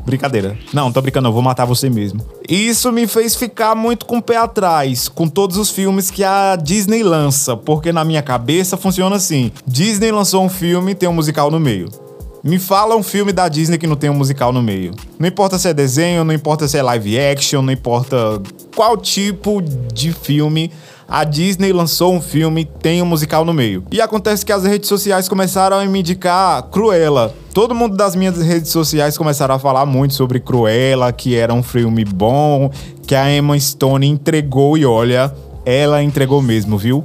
Brincadeira. 0.05 0.57
Não, 0.71 0.93
tô 0.93 1.01
brincando, 1.01 1.27
eu 1.27 1.33
vou 1.33 1.41
matar 1.41 1.65
você 1.65 1.89
mesmo. 1.89 2.25
Isso 2.47 2.89
me 2.93 3.05
fez 3.05 3.35
ficar 3.35 3.75
muito 3.75 4.05
com 4.05 4.19
o 4.19 4.21
pé 4.21 4.37
atrás 4.37 5.09
com 5.09 5.27
todos 5.27 5.57
os 5.57 5.69
filmes 5.69 6.09
que 6.09 6.23
a 6.23 6.55
Disney 6.55 7.03
lança, 7.03 7.57
porque 7.57 7.91
na 7.91 8.05
minha 8.05 8.21
cabeça 8.21 8.77
funciona 8.77 9.17
assim: 9.17 9.51
Disney 9.67 10.09
lançou 10.09 10.41
um 10.41 10.49
filme, 10.49 10.95
tem 10.95 11.09
um 11.09 11.13
musical 11.13 11.51
no 11.51 11.59
meio. 11.59 12.06
Me 12.47 12.57
fala 12.57 12.95
um 12.95 13.03
filme 13.03 13.33
da 13.33 13.49
Disney 13.49 13.77
que 13.77 13.85
não 13.85 13.97
tem 13.97 14.09
um 14.09 14.13
musical 14.13 14.53
no 14.53 14.63
meio. 14.63 14.93
Não 15.19 15.27
importa 15.27 15.59
se 15.59 15.67
é 15.67 15.73
desenho, 15.73 16.23
não 16.23 16.33
importa 16.33 16.65
se 16.65 16.77
é 16.77 16.81
live 16.81 17.19
action, 17.19 17.61
não 17.61 17.73
importa 17.73 18.41
qual 18.73 18.95
tipo 18.95 19.61
de 19.61 20.13
filme. 20.13 20.71
A 21.09 21.25
Disney 21.25 21.73
lançou 21.73 22.13
um 22.13 22.21
filme, 22.21 22.63
tem 22.63 23.01
um 23.01 23.05
musical 23.05 23.43
no 23.43 23.53
meio. 23.53 23.83
E 23.91 23.99
acontece 23.99 24.45
que 24.45 24.53
as 24.53 24.63
redes 24.63 24.87
sociais 24.87 25.27
começaram 25.27 25.77
a 25.77 25.85
me 25.85 25.99
indicar 25.99 26.63
Cruella. 26.69 27.35
Todo 27.53 27.75
mundo 27.75 27.97
das 27.97 28.15
minhas 28.15 28.37
redes 28.37 28.71
sociais 28.71 29.17
começaram 29.17 29.55
a 29.55 29.59
falar 29.59 29.85
muito 29.85 30.13
sobre 30.13 30.39
Cruella, 30.39 31.11
que 31.11 31.35
era 31.35 31.53
um 31.53 31.61
filme 31.61 32.05
bom, 32.05 32.71
que 33.05 33.13
a 33.13 33.29
Emma 33.29 33.59
Stone 33.59 34.07
entregou 34.07 34.77
e 34.77 34.85
olha, 34.85 35.33
ela 35.65 36.01
entregou 36.01 36.41
mesmo, 36.41 36.77
viu? 36.77 37.03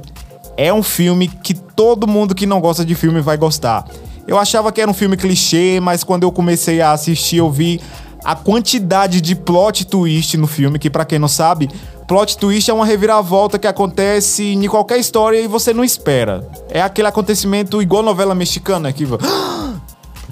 É 0.55 0.73
um 0.73 0.83
filme 0.83 1.27
que 1.27 1.53
todo 1.53 2.07
mundo 2.07 2.33
que 2.33 2.45
não 2.45 2.61
gosta 2.61 2.85
de 2.85 2.95
filme 2.95 3.19
vai 3.19 3.35
gostar. 3.35 3.85
Eu 4.27 4.37
achava 4.37 4.71
que 4.71 4.81
era 4.81 4.89
um 4.89 4.93
filme 4.93 5.17
clichê, 5.17 5.79
mas 5.81 6.03
quando 6.03 6.23
eu 6.23 6.31
comecei 6.31 6.81
a 6.81 6.91
assistir, 6.91 7.37
eu 7.37 7.51
vi 7.51 7.81
a 8.23 8.35
quantidade 8.35 9.19
de 9.19 9.35
plot 9.35 9.85
twist 9.85 10.37
no 10.37 10.47
filme, 10.47 10.79
que 10.79 10.89
para 10.89 11.03
quem 11.03 11.19
não 11.19 11.27
sabe, 11.27 11.69
plot 12.07 12.37
twist 12.37 12.69
é 12.71 12.73
uma 12.73 12.85
reviravolta 12.85 13.59
que 13.59 13.67
acontece 13.67 14.53
em 14.53 14.67
qualquer 14.67 14.97
história 14.97 15.39
e 15.39 15.47
você 15.47 15.73
não 15.73 15.83
espera. 15.83 16.47
É 16.69 16.81
aquele 16.81 17.07
acontecimento 17.07 17.81
igual 17.81 18.01
novela 18.01 18.33
mexicana 18.33 18.93
que 18.93 19.05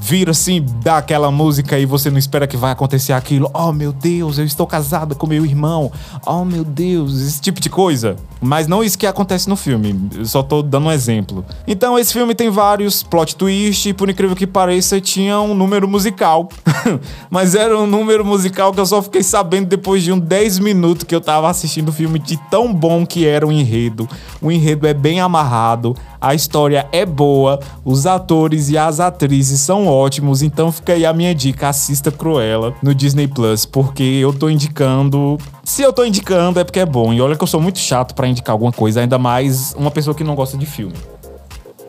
vira 0.02 0.32
assim, 0.32 0.66
dá 0.84 0.98
aquela 0.98 1.30
música 1.30 1.78
e 1.78 1.86
você 1.86 2.10
não 2.10 2.18
espera 2.18 2.48
que 2.48 2.58
vai 2.58 2.72
acontecer 2.72 3.14
aquilo. 3.14 3.50
Oh 3.54 3.72
meu 3.72 3.94
Deus, 3.94 4.40
eu 4.40 4.46
estou 4.46 4.66
casada 4.66 5.14
com 5.14 5.28
meu 5.28 5.46
irmão. 5.46 5.92
Oh 6.26 6.44
meu 6.44 6.64
Deus, 6.64 7.22
esse 7.22 7.40
tipo 7.40 7.62
de 7.62 7.70
coisa. 7.70 8.16
Mas 8.42 8.68
não 8.68 8.84
isso 8.84 8.98
que 8.98 9.06
acontece 9.06 9.48
no 9.48 9.56
filme, 9.56 10.10
eu 10.18 10.26
só 10.26 10.42
tô 10.42 10.64
dando 10.64 10.88
um 10.88 10.92
exemplo. 10.92 11.46
Então 11.68 12.00
esse 12.00 12.12
filme 12.12 12.34
tem 12.34 12.50
vários 12.50 13.04
plot 13.04 13.36
twists 13.36 13.86
e 13.86 13.94
por 13.94 14.10
incrível 14.10 14.36
que 14.36 14.48
pareça 14.48 15.00
tinha 15.00 15.40
um 15.40 15.54
número 15.54 15.88
musical. 15.88 16.50
Mas 17.30 17.54
era 17.54 17.78
um 17.78 17.86
número 17.86 18.26
musical 18.26 18.74
que 18.74 18.80
eu 18.80 18.86
só 18.88 19.04
fiquei 19.04 19.22
sabendo 19.22 19.68
depois 19.68 20.02
de 20.02 20.12
um 20.12 20.18
10 20.18 20.58
minutos 20.58 21.04
que 21.04 21.14
eu 21.14 21.22
tava 21.22 21.48
assistindo 21.48 21.90
o 21.90 21.94
filme 21.94 22.18
de 22.18 22.38
tão 22.50 22.74
bom 22.74 23.06
que 23.06 23.28
era 23.28 23.46
o 23.46 23.52
enredo. 23.52 24.10
O 24.42 24.52
enredo 24.52 24.88
é 24.88 24.94
bem 24.94 25.22
amarrado, 25.22 25.96
a 26.22 26.36
história 26.36 26.88
é 26.92 27.04
boa, 27.04 27.60
os 27.84 28.06
atores 28.06 28.70
e 28.70 28.78
as 28.78 29.00
atrizes 29.00 29.60
são 29.60 29.88
ótimos, 29.88 30.44
então 30.44 30.72
fica 30.72 30.94
aí 30.94 31.04
a 31.04 31.12
minha 31.12 31.34
dica, 31.34 31.68
assista 31.70 32.12
Cruella 32.12 32.76
no 32.84 32.94
Disney 32.94 33.28
Plus, 33.28 33.66
porque 33.66 34.04
eu 34.04 34.32
tô 34.32 34.48
indicando, 34.48 35.40
se 35.64 35.82
eu 35.82 35.92
tô 35.92 36.06
indicando 36.06 36.60
é 36.60 36.64
porque 36.64 36.80
é 36.80 36.86
bom. 36.86 37.12
E 37.12 37.20
olha 37.20 37.36
que 37.36 37.44
eu 37.44 37.48
sou 37.48 37.60
muito 37.60 37.80
chato 37.80 38.14
para 38.14 38.28
indicar 38.28 38.54
alguma 38.54 38.72
coisa, 38.72 39.02
ainda 39.02 39.18
mais 39.18 39.74
uma 39.76 39.90
pessoa 39.90 40.14
que 40.14 40.24
não 40.24 40.36
gosta 40.36 40.56
de 40.56 40.66
filme. 40.68 40.94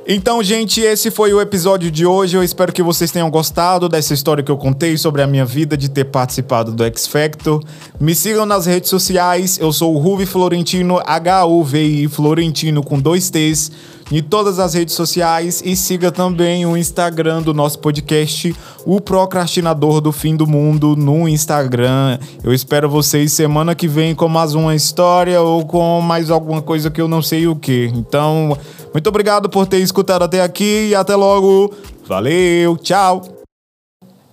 Então, 0.06 0.42
gente, 0.42 0.80
esse 0.80 1.12
foi 1.12 1.32
o 1.32 1.40
episódio 1.40 1.88
de 1.88 2.04
hoje. 2.04 2.36
Eu 2.36 2.42
espero 2.42 2.72
que 2.72 2.82
vocês 2.82 3.12
tenham 3.12 3.30
gostado 3.30 3.88
dessa 3.88 4.12
história 4.12 4.42
que 4.42 4.50
eu 4.50 4.56
contei 4.56 4.96
sobre 4.96 5.22
a 5.22 5.28
minha 5.28 5.44
vida 5.44 5.76
de 5.76 5.88
ter 5.88 6.06
participado 6.06 6.72
do 6.72 6.82
X 6.82 7.06
Factor. 7.06 7.62
Me 8.00 8.12
sigam 8.12 8.44
nas 8.44 8.66
redes 8.66 8.90
sociais. 8.90 9.58
Eu 9.60 9.72
sou 9.72 9.94
o 9.94 9.98
Ruvi 9.98 10.26
Florentino, 10.26 11.00
H-U-V-I 11.06 12.08
Florentino 12.08 12.82
com 12.82 12.98
dois 12.98 13.30
T's 13.30 13.70
em 14.12 14.22
todas 14.22 14.58
as 14.58 14.74
redes 14.74 14.94
sociais 14.94 15.62
e 15.64 15.74
siga 15.74 16.12
também 16.12 16.66
o 16.66 16.76
Instagram 16.76 17.40
do 17.40 17.54
nosso 17.54 17.78
podcast, 17.78 18.54
o 18.84 19.00
Procrastinador 19.00 20.00
do 20.00 20.12
Fim 20.12 20.36
do 20.36 20.46
Mundo, 20.46 20.94
no 20.94 21.26
Instagram. 21.26 22.18
Eu 22.44 22.52
espero 22.52 22.90
vocês 22.90 23.32
semana 23.32 23.74
que 23.74 23.88
vem 23.88 24.14
com 24.14 24.28
mais 24.28 24.54
uma 24.54 24.74
história 24.74 25.40
ou 25.40 25.64
com 25.64 26.00
mais 26.00 26.30
alguma 26.30 26.60
coisa 26.60 26.90
que 26.90 27.00
eu 27.00 27.08
não 27.08 27.22
sei 27.22 27.46
o 27.46 27.56
que. 27.56 27.90
Então, 27.94 28.58
muito 28.92 29.06
obrigado 29.08 29.48
por 29.48 29.66
ter 29.66 29.78
escutado 29.78 30.22
até 30.24 30.42
aqui 30.42 30.88
e 30.90 30.94
até 30.94 31.16
logo. 31.16 31.72
Valeu, 32.06 32.76
tchau. 32.76 33.22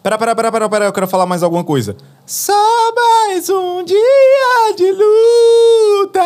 Pera, 0.04 0.18
pera, 0.18 0.36
pera, 0.36 0.52
pera, 0.52 0.70
pera, 0.70 0.86
eu 0.86 0.94
quero 0.94 1.08
falar 1.08 1.26
mais 1.26 1.44
alguma 1.44 1.64
coisa. 1.64 1.96
Só 2.26 2.54
mais 2.94 3.50
um 3.50 3.84
dia 3.84 4.74
de 4.76 4.92
luta. 4.92 6.20